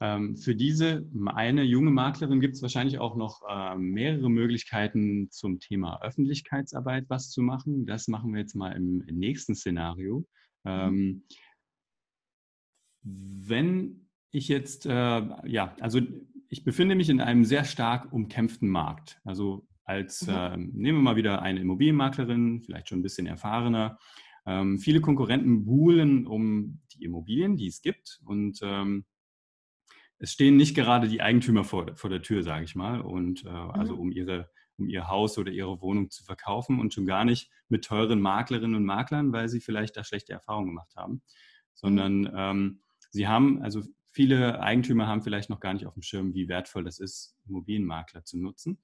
Ähm, 0.00 0.36
für 0.36 0.54
diese 0.54 1.08
eine 1.26 1.62
junge 1.62 1.90
Maklerin 1.90 2.40
gibt 2.40 2.56
es 2.56 2.62
wahrscheinlich 2.62 2.98
auch 2.98 3.16
noch 3.16 3.42
äh, 3.48 3.76
mehrere 3.76 4.28
Möglichkeiten 4.28 5.30
zum 5.30 5.60
Thema 5.60 6.02
Öffentlichkeitsarbeit 6.02 7.06
was 7.08 7.30
zu 7.30 7.42
machen. 7.42 7.86
Das 7.86 8.08
machen 8.08 8.32
wir 8.32 8.40
jetzt 8.40 8.56
mal 8.56 8.72
im, 8.72 9.04
nächsten 9.06 9.54
Szenario. 9.54 10.26
Mhm. 10.64 10.70
Ähm, 10.70 11.22
wenn 13.02 14.08
ich 14.30 14.48
jetzt, 14.48 14.86
äh, 14.86 14.90
ja, 14.90 15.76
also 15.80 16.00
ich 16.48 16.64
befinde 16.64 16.94
mich 16.94 17.08
in 17.08 17.20
einem 17.20 17.44
sehr 17.44 17.64
stark 17.64 18.12
umkämpften 18.12 18.68
Markt. 18.68 19.20
Also 19.24 19.66
als, 19.84 20.26
mhm. 20.26 20.32
äh, 20.32 20.56
nehmen 20.56 20.98
wir 20.98 21.02
mal 21.02 21.16
wieder 21.16 21.42
eine 21.42 21.60
Immobilienmaklerin, 21.60 22.62
vielleicht 22.62 22.88
schon 22.88 22.98
ein 22.98 23.02
bisschen 23.02 23.26
erfahrener. 23.26 23.98
Ähm, 24.46 24.78
viele 24.78 25.00
Konkurrenten 25.00 25.64
buhlen 25.64 26.26
um 26.26 26.80
die 26.92 27.04
Immobilien, 27.04 27.56
die 27.56 27.68
es 27.68 27.80
gibt. 27.80 28.20
Und 28.24 28.58
ähm, 28.62 29.04
es 30.24 30.32
stehen 30.32 30.56
nicht 30.56 30.74
gerade 30.74 31.06
die 31.06 31.20
Eigentümer 31.20 31.64
vor, 31.64 31.94
vor 31.96 32.10
der 32.10 32.22
Tür, 32.22 32.42
sage 32.42 32.64
ich 32.64 32.74
mal, 32.74 33.00
und 33.00 33.44
äh, 33.44 33.48
also 33.48 33.94
mhm. 33.94 34.00
um 34.00 34.12
ihre 34.12 34.50
um 34.76 34.88
ihr 34.88 35.06
Haus 35.06 35.38
oder 35.38 35.52
ihre 35.52 35.80
Wohnung 35.80 36.10
zu 36.10 36.24
verkaufen 36.24 36.80
und 36.80 36.92
schon 36.92 37.06
gar 37.06 37.24
nicht 37.24 37.48
mit 37.68 37.84
teuren 37.84 38.20
Maklerinnen 38.20 38.74
und 38.74 38.84
Maklern, 38.84 39.32
weil 39.32 39.48
sie 39.48 39.60
vielleicht 39.60 39.96
da 39.96 40.02
schlechte 40.02 40.32
Erfahrungen 40.32 40.66
gemacht 40.68 40.96
haben, 40.96 41.22
sondern 41.74 42.22
mhm. 42.22 42.30
ähm, 42.34 42.82
sie 43.10 43.28
haben, 43.28 43.62
also 43.62 43.82
viele 44.10 44.60
Eigentümer 44.60 45.06
haben 45.06 45.22
vielleicht 45.22 45.48
noch 45.48 45.60
gar 45.60 45.74
nicht 45.74 45.86
auf 45.86 45.94
dem 45.94 46.02
Schirm, 46.02 46.34
wie 46.34 46.48
wertvoll 46.48 46.82
das 46.82 46.98
ist, 46.98 47.36
Immobilienmakler 47.46 48.24
zu 48.24 48.36
nutzen. 48.36 48.80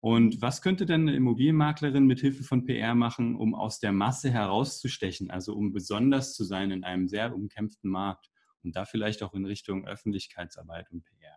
Und 0.00 0.40
was 0.40 0.62
könnte 0.62 0.86
denn 0.86 1.02
eine 1.02 1.14
Immobilienmaklerin 1.14 2.06
mit 2.06 2.20
Hilfe 2.20 2.42
von 2.42 2.64
PR 2.64 2.94
machen, 2.94 3.36
um 3.36 3.54
aus 3.54 3.80
der 3.80 3.92
Masse 3.92 4.30
herauszustechen, 4.30 5.30
also 5.30 5.54
um 5.54 5.72
besonders 5.72 6.34
zu 6.34 6.42
sein 6.42 6.70
in 6.70 6.84
einem 6.84 7.06
sehr 7.06 7.34
umkämpften 7.34 7.90
Markt? 7.90 8.29
Und 8.62 8.76
da 8.76 8.84
vielleicht 8.84 9.22
auch 9.22 9.34
in 9.34 9.46
Richtung 9.46 9.86
Öffentlichkeitsarbeit 9.86 10.90
und 10.90 11.04
PR? 11.04 11.36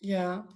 Ja, 0.00 0.48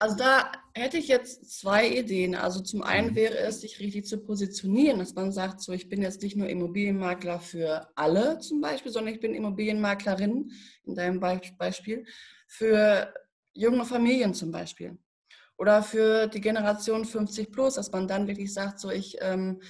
also 0.00 0.16
da 0.16 0.52
hätte 0.74 0.96
ich 0.96 1.08
jetzt 1.08 1.58
zwei 1.58 1.88
Ideen. 1.88 2.36
Also 2.36 2.60
zum 2.60 2.82
einen 2.82 3.10
mhm. 3.10 3.14
wäre 3.16 3.38
es, 3.38 3.62
sich 3.62 3.80
richtig 3.80 4.06
zu 4.06 4.18
positionieren, 4.18 5.00
dass 5.00 5.14
man 5.14 5.32
sagt, 5.32 5.60
so 5.60 5.72
ich 5.72 5.88
bin 5.88 6.02
jetzt 6.02 6.22
nicht 6.22 6.36
nur 6.36 6.48
Immobilienmakler 6.48 7.40
für 7.40 7.88
alle 7.96 8.38
zum 8.38 8.60
Beispiel, 8.60 8.92
sondern 8.92 9.14
ich 9.14 9.20
bin 9.20 9.34
Immobilienmaklerin 9.34 10.52
in 10.84 10.94
deinem 10.94 11.18
Beispiel 11.18 12.04
für 12.46 13.12
junge 13.54 13.84
Familien 13.84 14.34
zum 14.34 14.52
Beispiel. 14.52 14.96
Oder 15.56 15.82
für 15.82 16.28
die 16.28 16.40
Generation 16.40 17.04
50 17.04 17.50
plus, 17.50 17.74
dass 17.74 17.90
man 17.90 18.06
dann 18.06 18.28
wirklich 18.28 18.54
sagt, 18.54 18.78
so 18.78 18.90
ich 18.90 19.16
ähm, 19.20 19.60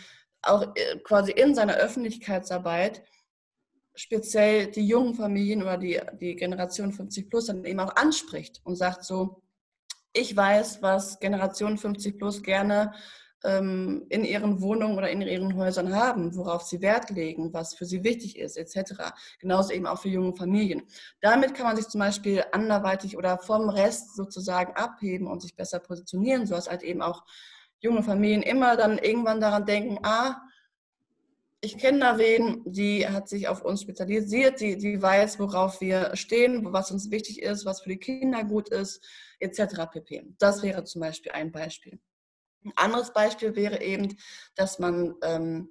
auch 0.42 0.74
äh, 0.74 0.98
quasi 1.02 1.32
in 1.32 1.54
seiner 1.54 1.76
Öffentlichkeitsarbeit 1.76 3.02
speziell 3.98 4.70
die 4.70 4.86
jungen 4.86 5.14
Familien 5.14 5.62
oder 5.62 5.76
die, 5.76 6.00
die 6.20 6.36
Generation 6.36 6.92
50 6.92 7.28
plus 7.28 7.46
dann 7.46 7.64
eben 7.64 7.80
auch 7.80 7.96
anspricht 7.96 8.60
und 8.64 8.76
sagt 8.76 9.04
so, 9.04 9.42
ich 10.12 10.36
weiß, 10.36 10.82
was 10.82 11.18
Generation 11.18 11.76
50 11.76 12.16
plus 12.16 12.42
gerne 12.42 12.92
ähm, 13.44 14.06
in 14.08 14.24
ihren 14.24 14.60
Wohnungen 14.60 14.96
oder 14.96 15.10
in 15.10 15.20
ihren 15.20 15.56
Häusern 15.56 15.94
haben, 15.94 16.34
worauf 16.36 16.62
sie 16.62 16.80
Wert 16.80 17.10
legen, 17.10 17.52
was 17.52 17.74
für 17.74 17.86
sie 17.86 18.04
wichtig 18.04 18.38
ist, 18.38 18.56
etc. 18.56 19.12
Genauso 19.40 19.72
eben 19.72 19.86
auch 19.86 20.00
für 20.00 20.08
junge 20.08 20.34
Familien. 20.34 20.82
Damit 21.20 21.54
kann 21.54 21.66
man 21.66 21.76
sich 21.76 21.88
zum 21.88 22.00
Beispiel 22.00 22.44
anderweitig 22.52 23.16
oder 23.16 23.36
vom 23.38 23.68
Rest 23.68 24.14
sozusagen 24.16 24.74
abheben 24.74 25.26
und 25.26 25.42
sich 25.42 25.56
besser 25.56 25.80
positionieren, 25.80 26.46
sodass 26.46 26.70
halt 26.70 26.82
eben 26.82 27.02
auch 27.02 27.24
junge 27.80 28.02
Familien 28.02 28.42
immer 28.42 28.76
dann 28.76 28.98
irgendwann 28.98 29.40
daran 29.40 29.66
denken, 29.66 29.98
ah, 30.04 30.40
ich 31.60 31.76
kenne 31.76 31.98
da 31.98 32.18
wen, 32.18 32.62
die 32.64 33.08
hat 33.08 33.28
sich 33.28 33.48
auf 33.48 33.64
uns 33.64 33.82
spezialisiert, 33.82 34.60
die, 34.60 34.76
die 34.76 35.02
weiß, 35.02 35.38
worauf 35.40 35.80
wir 35.80 36.14
stehen, 36.14 36.72
was 36.72 36.92
uns 36.92 37.10
wichtig 37.10 37.42
ist, 37.42 37.64
was 37.64 37.80
für 37.80 37.88
die 37.88 37.98
Kinder 37.98 38.44
gut 38.44 38.68
ist, 38.68 39.04
etc. 39.40 39.90
pp. 39.90 40.34
Das 40.38 40.62
wäre 40.62 40.84
zum 40.84 41.00
Beispiel 41.00 41.32
ein 41.32 41.50
Beispiel. 41.50 41.98
Ein 42.64 42.72
anderes 42.76 43.12
Beispiel 43.12 43.56
wäre 43.56 43.82
eben, 43.82 44.16
dass 44.54 44.78
man 44.78 45.14
ähm, 45.22 45.70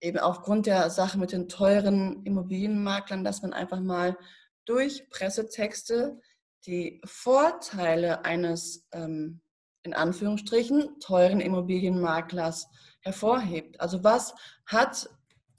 eben 0.00 0.18
aufgrund 0.18 0.66
der 0.66 0.90
Sache 0.90 1.18
mit 1.18 1.32
den 1.32 1.48
teuren 1.48 2.24
Immobilienmaklern, 2.24 3.24
dass 3.24 3.42
man 3.42 3.54
einfach 3.54 3.80
mal 3.80 4.18
durch 4.66 5.08
Pressetexte 5.08 6.20
die 6.66 7.00
Vorteile 7.04 8.24
eines 8.26 8.86
ähm, 8.92 9.40
in 9.82 9.94
Anführungsstrichen 9.94 11.00
teuren 11.00 11.40
Immobilienmaklers 11.40 12.68
hervorhebt. 13.00 13.80
Also 13.80 14.04
was 14.04 14.34
hat 14.66 15.08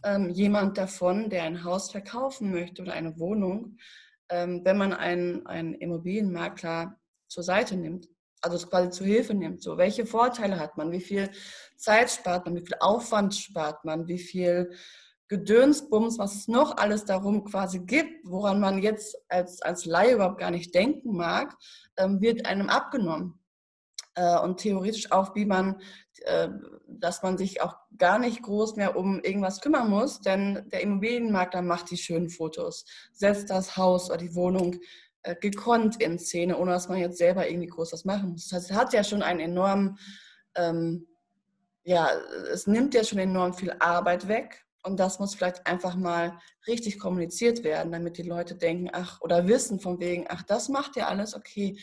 ähm, 0.04 0.30
jemand 0.30 0.78
davon, 0.78 1.30
der 1.30 1.44
ein 1.44 1.64
Haus 1.64 1.92
verkaufen 1.92 2.52
möchte 2.52 2.82
oder 2.82 2.94
eine 2.94 3.20
Wohnung, 3.20 3.78
ähm, 4.30 4.62
wenn 4.64 4.78
man 4.78 4.94
einen, 4.94 5.46
einen 5.48 5.74
Immobilienmakler 5.74 6.98
zur 7.28 7.44
Seite 7.44 7.76
nimmt, 7.76 8.08
also 8.42 8.56
es 8.56 8.70
quasi 8.70 8.90
zur 8.90 9.08
Hilfe 9.08 9.34
nimmt. 9.34 9.62
So, 9.62 9.78
welche 9.78 10.06
Vorteile 10.06 10.60
hat 10.60 10.78
man? 10.78 10.92
Wie 10.92 11.02
viel 11.02 11.30
Zeit 11.76 12.10
spart 12.10 12.46
man? 12.46 12.56
Wie 12.56 12.66
viel 12.66 12.78
Aufwand 12.80 13.36
spart 13.36 13.84
man? 13.84 14.08
Wie 14.08 14.20
viel 14.20 14.72
Gedönsbums, 15.28 16.18
was 16.18 16.36
es 16.36 16.48
noch 16.48 16.78
alles 16.78 17.06
darum 17.06 17.44
quasi 17.44 17.80
gibt, 17.80 18.26
woran 18.26 18.60
man 18.60 18.82
jetzt 18.82 19.16
als, 19.28 19.62
als 19.62 19.86
Laie 19.86 20.16
überhaupt 20.16 20.40
gar 20.40 20.52
nicht 20.52 20.74
denken 20.74 21.16
mag, 21.16 21.56
ähm, 21.98 22.20
wird 22.22 22.46
einem 22.46 22.70
abgenommen. 22.70 23.39
Äh, 24.20 24.38
und 24.40 24.58
theoretisch 24.58 25.12
auch, 25.12 25.34
wie 25.36 25.46
man, 25.46 25.82
äh, 26.26 26.50
dass 26.88 27.24
man 27.24 27.38
sich 27.38 27.62
auch 27.62 27.76
gar 27.98 28.20
nicht 28.20 28.42
groß 28.42 28.76
mehr 28.76 28.98
um 28.98 29.22
irgendwas 29.22 29.62
kümmern 29.62 29.90
muss, 29.90 30.20
denn 30.20 30.68
der 30.74 30.82
Immobilienmakler 30.82 31.62
macht 31.62 31.90
die 31.90 31.98
schönen 31.98 32.30
Fotos, 32.30 32.86
setzt 33.14 33.50
das 33.50 33.78
Haus 33.78 34.10
oder 34.10 34.18
die 34.18 34.36
Wohnung 34.36 34.76
äh, 35.24 35.36
gekonnt 35.36 36.02
in 36.02 36.20
Szene, 36.20 36.58
ohne 36.58 36.72
dass 36.72 36.90
man 36.90 36.98
jetzt 36.98 37.18
selber 37.18 37.50
irgendwie 37.50 37.68
groß 37.68 37.94
was 37.94 38.04
machen 38.04 38.32
muss. 38.32 38.50
Das 38.50 38.64
heißt, 38.64 38.74
hat 38.74 38.94
ja 38.94 39.06
schon 39.06 39.22
einen 39.22 39.40
enormen, 39.40 39.98
ähm, 40.56 41.08
ja, 41.84 42.10
es 42.52 42.68
nimmt 42.68 42.94
ja 42.96 43.06
schon 43.06 43.20
enorm 43.20 43.54
viel 43.54 43.74
Arbeit 43.80 44.28
weg. 44.28 44.66
Und 44.84 44.98
das 45.00 45.20
muss 45.20 45.36
vielleicht 45.36 45.68
einfach 45.68 45.96
mal 45.96 46.40
richtig 46.66 47.00
kommuniziert 47.00 47.66
werden, 47.66 47.92
damit 47.92 48.18
die 48.18 48.24
Leute 48.24 48.56
denken, 48.56 48.90
ach, 48.94 49.20
oder 49.22 49.46
wissen 49.48 49.80
von 49.82 50.00
wegen, 50.00 50.26
ach, 50.30 50.42
das 50.44 50.70
macht 50.70 50.96
ja 50.96 51.08
alles, 51.08 51.36
okay 51.36 51.78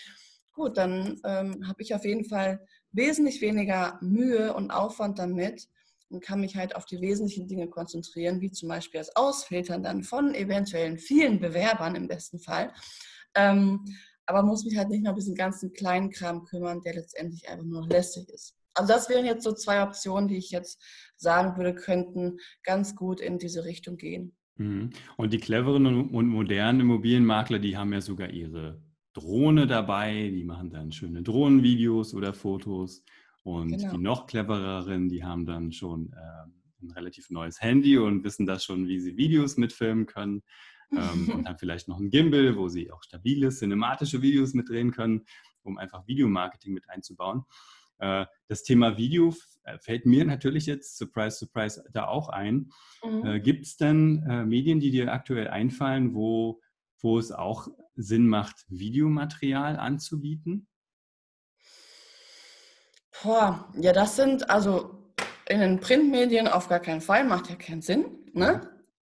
gut, 0.56 0.76
dann 0.76 1.20
ähm, 1.24 1.68
habe 1.68 1.82
ich 1.82 1.94
auf 1.94 2.04
jeden 2.04 2.24
Fall 2.24 2.66
wesentlich 2.90 3.40
weniger 3.40 3.98
Mühe 4.02 4.54
und 4.54 4.70
Aufwand 4.72 5.18
damit 5.18 5.68
und 6.08 6.24
kann 6.24 6.40
mich 6.40 6.56
halt 6.56 6.74
auf 6.74 6.86
die 6.86 7.00
wesentlichen 7.00 7.46
Dinge 7.46 7.68
konzentrieren, 7.68 8.40
wie 8.40 8.50
zum 8.50 8.68
Beispiel 8.68 8.98
das 8.98 9.14
Ausfiltern 9.14 9.82
dann 9.82 10.02
von 10.02 10.34
eventuellen 10.34 10.98
vielen 10.98 11.38
Bewerbern 11.38 11.94
im 11.94 12.08
besten 12.08 12.40
Fall. 12.40 12.72
Ähm, 13.34 13.84
aber 14.24 14.42
muss 14.42 14.64
mich 14.64 14.76
halt 14.76 14.88
nicht 14.88 15.02
mehr 15.02 15.12
um 15.12 15.16
diesen 15.16 15.34
ganzen 15.34 15.72
kleinen 15.72 16.10
Kram 16.10 16.44
kümmern, 16.44 16.80
der 16.80 16.94
letztendlich 16.94 17.48
einfach 17.48 17.66
nur 17.66 17.86
lästig 17.86 18.28
ist. 18.30 18.56
Also 18.74 18.92
das 18.92 19.08
wären 19.08 19.26
jetzt 19.26 19.44
so 19.44 19.52
zwei 19.52 19.82
Optionen, 19.82 20.28
die 20.28 20.36
ich 20.36 20.50
jetzt 20.50 20.82
sagen 21.16 21.56
würde, 21.56 21.74
könnten 21.74 22.38
ganz 22.64 22.96
gut 22.96 23.20
in 23.20 23.38
diese 23.38 23.64
Richtung 23.64 23.96
gehen. 23.96 24.36
Mhm. 24.56 24.90
Und 25.16 25.32
die 25.32 25.38
cleveren 25.38 26.10
und 26.10 26.28
modernen 26.28 26.80
Immobilienmakler, 26.80 27.58
die 27.58 27.76
haben 27.76 27.92
ja 27.92 28.00
sogar 28.00 28.30
ihre 28.30 28.80
Drohne 29.16 29.66
dabei, 29.66 30.30
die 30.30 30.44
machen 30.44 30.68
dann 30.68 30.92
schöne 30.92 31.22
Drohnenvideos 31.22 32.12
oder 32.12 32.34
Fotos. 32.34 33.02
Und 33.44 33.68
genau. 33.68 33.92
die 33.92 33.98
noch 33.98 34.26
clevereren, 34.26 35.08
die 35.08 35.24
haben 35.24 35.46
dann 35.46 35.72
schon 35.72 36.12
äh, 36.12 36.84
ein 36.84 36.90
relativ 36.90 37.30
neues 37.30 37.62
Handy 37.62 37.96
und 37.96 38.24
wissen 38.24 38.44
das 38.44 38.64
schon, 38.64 38.88
wie 38.88 39.00
sie 39.00 39.16
Videos 39.16 39.56
mitfilmen 39.56 40.04
können. 40.04 40.42
ähm, 40.92 41.30
und 41.32 41.48
haben 41.48 41.58
vielleicht 41.58 41.88
noch 41.88 41.98
ein 41.98 42.10
Gimbal, 42.10 42.56
wo 42.56 42.68
sie 42.68 42.90
auch 42.92 43.02
stabile, 43.02 43.48
cinematische 43.48 44.20
Videos 44.20 44.52
mitdrehen 44.52 44.90
können, 44.90 45.24
um 45.62 45.78
einfach 45.78 46.06
Videomarketing 46.06 46.74
mit 46.74 46.90
einzubauen. 46.90 47.44
Äh, 47.98 48.26
das 48.48 48.64
Thema 48.64 48.98
Video 48.98 49.34
äh, 49.64 49.78
fällt 49.78 50.04
mir 50.04 50.26
natürlich 50.26 50.66
jetzt, 50.66 50.98
surprise, 50.98 51.38
surprise, 51.38 51.82
da 51.92 52.06
auch 52.06 52.28
ein. 52.28 52.70
Mhm. 53.02 53.24
Äh, 53.24 53.40
Gibt 53.40 53.64
es 53.64 53.78
denn 53.78 54.24
äh, 54.28 54.44
Medien, 54.44 54.78
die 54.78 54.90
dir 54.90 55.10
aktuell 55.10 55.48
einfallen, 55.48 56.14
wo 56.14 56.60
wo 57.00 57.18
es 57.18 57.32
auch 57.32 57.68
Sinn 57.96 58.28
macht, 58.28 58.64
Videomaterial 58.68 59.76
anzubieten? 59.76 60.68
Boah, 63.22 63.72
ja, 63.80 63.92
das 63.92 64.16
sind 64.16 64.48
also 64.50 65.12
in 65.48 65.60
den 65.60 65.80
Printmedien 65.80 66.48
auf 66.48 66.68
gar 66.68 66.80
keinen 66.80 67.00
Fall, 67.00 67.24
macht 67.24 67.48
ja 67.48 67.56
keinen 67.56 67.82
Sinn. 67.82 68.04
Ne? 68.32 68.68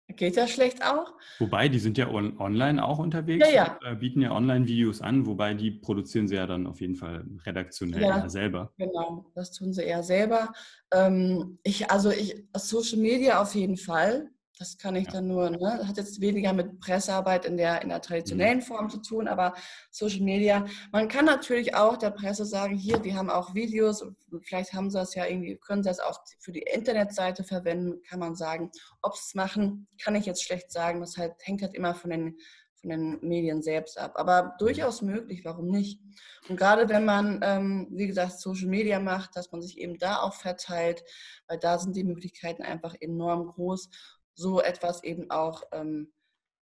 Geht 0.08 0.36
ja 0.36 0.48
schlecht 0.48 0.86
auch. 0.86 1.14
Wobei, 1.40 1.68
die 1.68 1.80
sind 1.80 1.98
ja 1.98 2.08
on 2.08 2.40
online 2.40 2.84
auch 2.84 3.00
unterwegs, 3.00 3.48
ja, 3.50 3.78
ja. 3.84 3.92
Äh, 3.92 3.96
bieten 3.96 4.22
ja 4.22 4.32
Online-Videos 4.32 5.02
an, 5.02 5.26
wobei 5.26 5.56
die 5.56 5.72
produzieren 5.72 6.28
sie 6.28 6.36
ja 6.36 6.46
dann 6.46 6.68
auf 6.68 6.80
jeden 6.80 6.96
Fall 6.96 7.26
redaktionell 7.44 8.04
ja, 8.04 8.30
selber. 8.30 8.72
Genau, 8.78 9.32
das 9.34 9.52
tun 9.52 9.74
sie 9.74 9.82
eher 9.82 10.04
selber. 10.04 10.54
Ähm, 10.92 11.58
ich, 11.64 11.90
also 11.90 12.12
ich, 12.12 12.46
Social 12.56 13.00
Media 13.00 13.42
auf 13.42 13.56
jeden 13.56 13.78
Fall. 13.78 14.30
Das 14.58 14.78
kann 14.78 14.96
ich 14.96 15.08
ja. 15.08 15.14
dann 15.14 15.28
nur, 15.28 15.50
ne? 15.50 15.86
hat 15.86 15.98
jetzt 15.98 16.22
weniger 16.22 16.54
mit 16.54 16.80
Pressearbeit 16.80 17.46
in 17.46 17.58
der, 17.58 17.82
in 17.82 17.90
der 17.90 18.02
traditionellen 18.02 18.60
mhm. 18.60 18.64
Form 18.64 18.90
zu 18.90 19.02
tun, 19.02 19.28
aber 19.28 19.54
Social 19.92 20.22
Media. 20.22 20.66
Man 20.94 21.10
kann 21.10 21.26
natürlich 21.26 21.76
auch 21.76 21.98
der 21.98 22.12
Presse 22.12 22.46
sagen, 22.46 22.78
hier, 22.78 23.00
die 23.00 23.16
haben 23.16 23.30
auch 23.30 23.54
Videos, 23.54 24.06
vielleicht 24.44 24.74
haben 24.74 24.90
sie 24.90 24.98
das 24.98 25.14
ja 25.14 25.26
irgendwie, 25.26 25.58
können 25.58 25.84
sie 25.84 25.90
das 25.90 26.00
auch 26.00 26.22
für 26.40 26.54
die 26.54 26.62
Internetseite 26.62 27.44
verwenden, 27.44 28.02
kann 28.04 28.20
man 28.20 28.36
sagen. 28.36 28.72
Ob 29.02 29.16
sie 29.16 29.24
es 29.28 29.36
machen, 29.36 29.88
kann 30.02 30.16
ich 30.16 30.26
jetzt 30.26 30.44
schlecht 30.44 30.72
sagen. 30.72 31.02
Das 31.02 31.18
halt, 31.18 31.34
hängt 31.42 31.62
halt 31.62 31.74
immer 31.74 31.94
von 31.94 32.12
den, 32.12 32.38
von 32.80 32.92
den 32.92 33.20
Medien 33.22 33.62
selbst 33.62 33.98
ab. 33.98 34.14
Aber 34.16 34.56
durchaus 34.60 35.02
möglich, 35.02 35.44
warum 35.44 35.68
nicht? 35.68 36.00
Und 36.48 36.56
gerade 36.56 36.88
wenn 36.88 37.04
man, 37.04 37.42
ähm, 37.44 37.88
wie 37.92 38.08
gesagt, 38.08 38.40
Social 38.40 38.68
Media 38.68 39.02
macht, 39.02 39.36
dass 39.36 39.52
man 39.52 39.62
sich 39.62 39.78
eben 39.80 39.98
da 39.98 40.22
auch 40.22 40.34
verteilt, 40.34 41.04
weil 41.48 41.58
da 41.58 41.78
sind 41.78 41.96
die 41.98 42.06
Möglichkeiten 42.06 42.64
einfach 42.64 42.96
enorm 43.02 43.48
groß 43.48 43.90
so 44.36 44.62
etwas 44.62 45.04
eben 45.04 45.32
auch 45.32 45.64
ähm, 45.72 46.12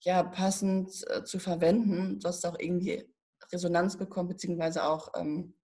ja, 0.00 0.22
passend 0.22 1.04
äh, 1.10 1.24
zu 1.24 1.38
verwenden, 1.38 2.20
dass 2.20 2.38
es 2.38 2.44
auch 2.44 2.58
irgendwie 2.58 3.04
Resonanz 3.52 3.96
bekommt, 3.96 4.30
beziehungsweise 4.30 4.84
auch 4.84 5.08
ähm, 5.16 5.54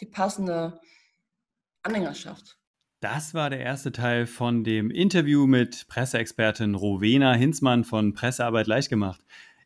die 0.00 0.06
passende 0.06 0.80
Anhängerschaft. 1.82 2.58
Das 3.00 3.32
war 3.32 3.50
der 3.50 3.60
erste 3.60 3.92
Teil 3.92 4.26
von 4.26 4.64
dem 4.64 4.90
Interview 4.90 5.46
mit 5.46 5.86
Presseexpertin 5.88 6.74
Rowena 6.74 7.32
Hinzmann 7.34 7.84
von 7.84 8.12
Pressearbeit 8.12 8.66
leicht 8.66 8.88
gemacht. 8.88 9.24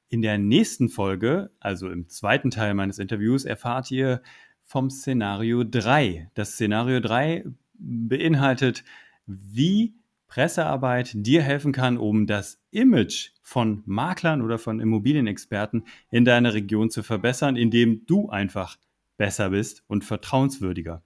In 0.08 0.20
der 0.20 0.36
nächsten 0.36 0.90
Folge, 0.90 1.50
also 1.58 1.88
im 1.90 2.08
zweiten 2.08 2.50
Teil 2.50 2.74
meines 2.74 2.98
Interviews, 2.98 3.46
erfahrt 3.46 3.90
ihr 3.90 4.22
vom 4.64 4.90
Szenario 4.90 5.64
3. 5.64 6.30
Das 6.34 6.52
Szenario 6.52 7.00
3 7.00 7.44
beinhaltet, 7.74 8.84
wie 9.24 9.94
Pressearbeit 10.32 11.10
dir 11.14 11.42
helfen 11.42 11.72
kann, 11.72 11.98
um 11.98 12.26
das 12.26 12.58
Image 12.70 13.32
von 13.42 13.82
Maklern 13.84 14.40
oder 14.40 14.56
von 14.56 14.80
Immobilienexperten 14.80 15.84
in 16.10 16.24
deiner 16.24 16.54
Region 16.54 16.88
zu 16.88 17.02
verbessern, 17.02 17.54
indem 17.54 18.06
du 18.06 18.30
einfach 18.30 18.78
besser 19.18 19.50
bist 19.50 19.84
und 19.88 20.06
vertrauenswürdiger. 20.06 21.02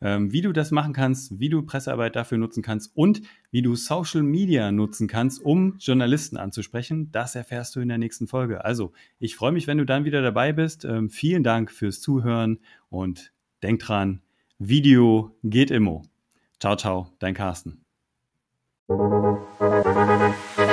Ähm, 0.00 0.32
wie 0.32 0.40
du 0.40 0.50
das 0.50 0.72
machen 0.72 0.94
kannst, 0.94 1.38
wie 1.38 1.48
du 1.48 1.62
Pressearbeit 1.62 2.16
dafür 2.16 2.38
nutzen 2.38 2.60
kannst 2.60 2.90
und 2.96 3.22
wie 3.52 3.62
du 3.62 3.76
Social 3.76 4.24
Media 4.24 4.72
nutzen 4.72 5.06
kannst, 5.06 5.44
um 5.44 5.76
Journalisten 5.78 6.36
anzusprechen, 6.36 7.12
das 7.12 7.36
erfährst 7.36 7.76
du 7.76 7.80
in 7.80 7.88
der 7.88 7.98
nächsten 7.98 8.26
Folge. 8.26 8.64
Also, 8.64 8.92
ich 9.20 9.36
freue 9.36 9.52
mich, 9.52 9.68
wenn 9.68 9.78
du 9.78 9.86
dann 9.86 10.04
wieder 10.04 10.22
dabei 10.22 10.52
bist. 10.52 10.84
Ähm, 10.84 11.08
vielen 11.08 11.44
Dank 11.44 11.70
fürs 11.70 12.00
Zuhören 12.00 12.58
und 12.90 13.32
denk 13.62 13.78
dran, 13.78 14.22
Video 14.58 15.38
geht 15.44 15.70
immer. 15.70 16.02
Ciao, 16.58 16.74
ciao, 16.74 17.12
dein 17.20 17.34
Carsten. 17.34 17.85
Thank 18.88 20.58
you. 20.58 20.65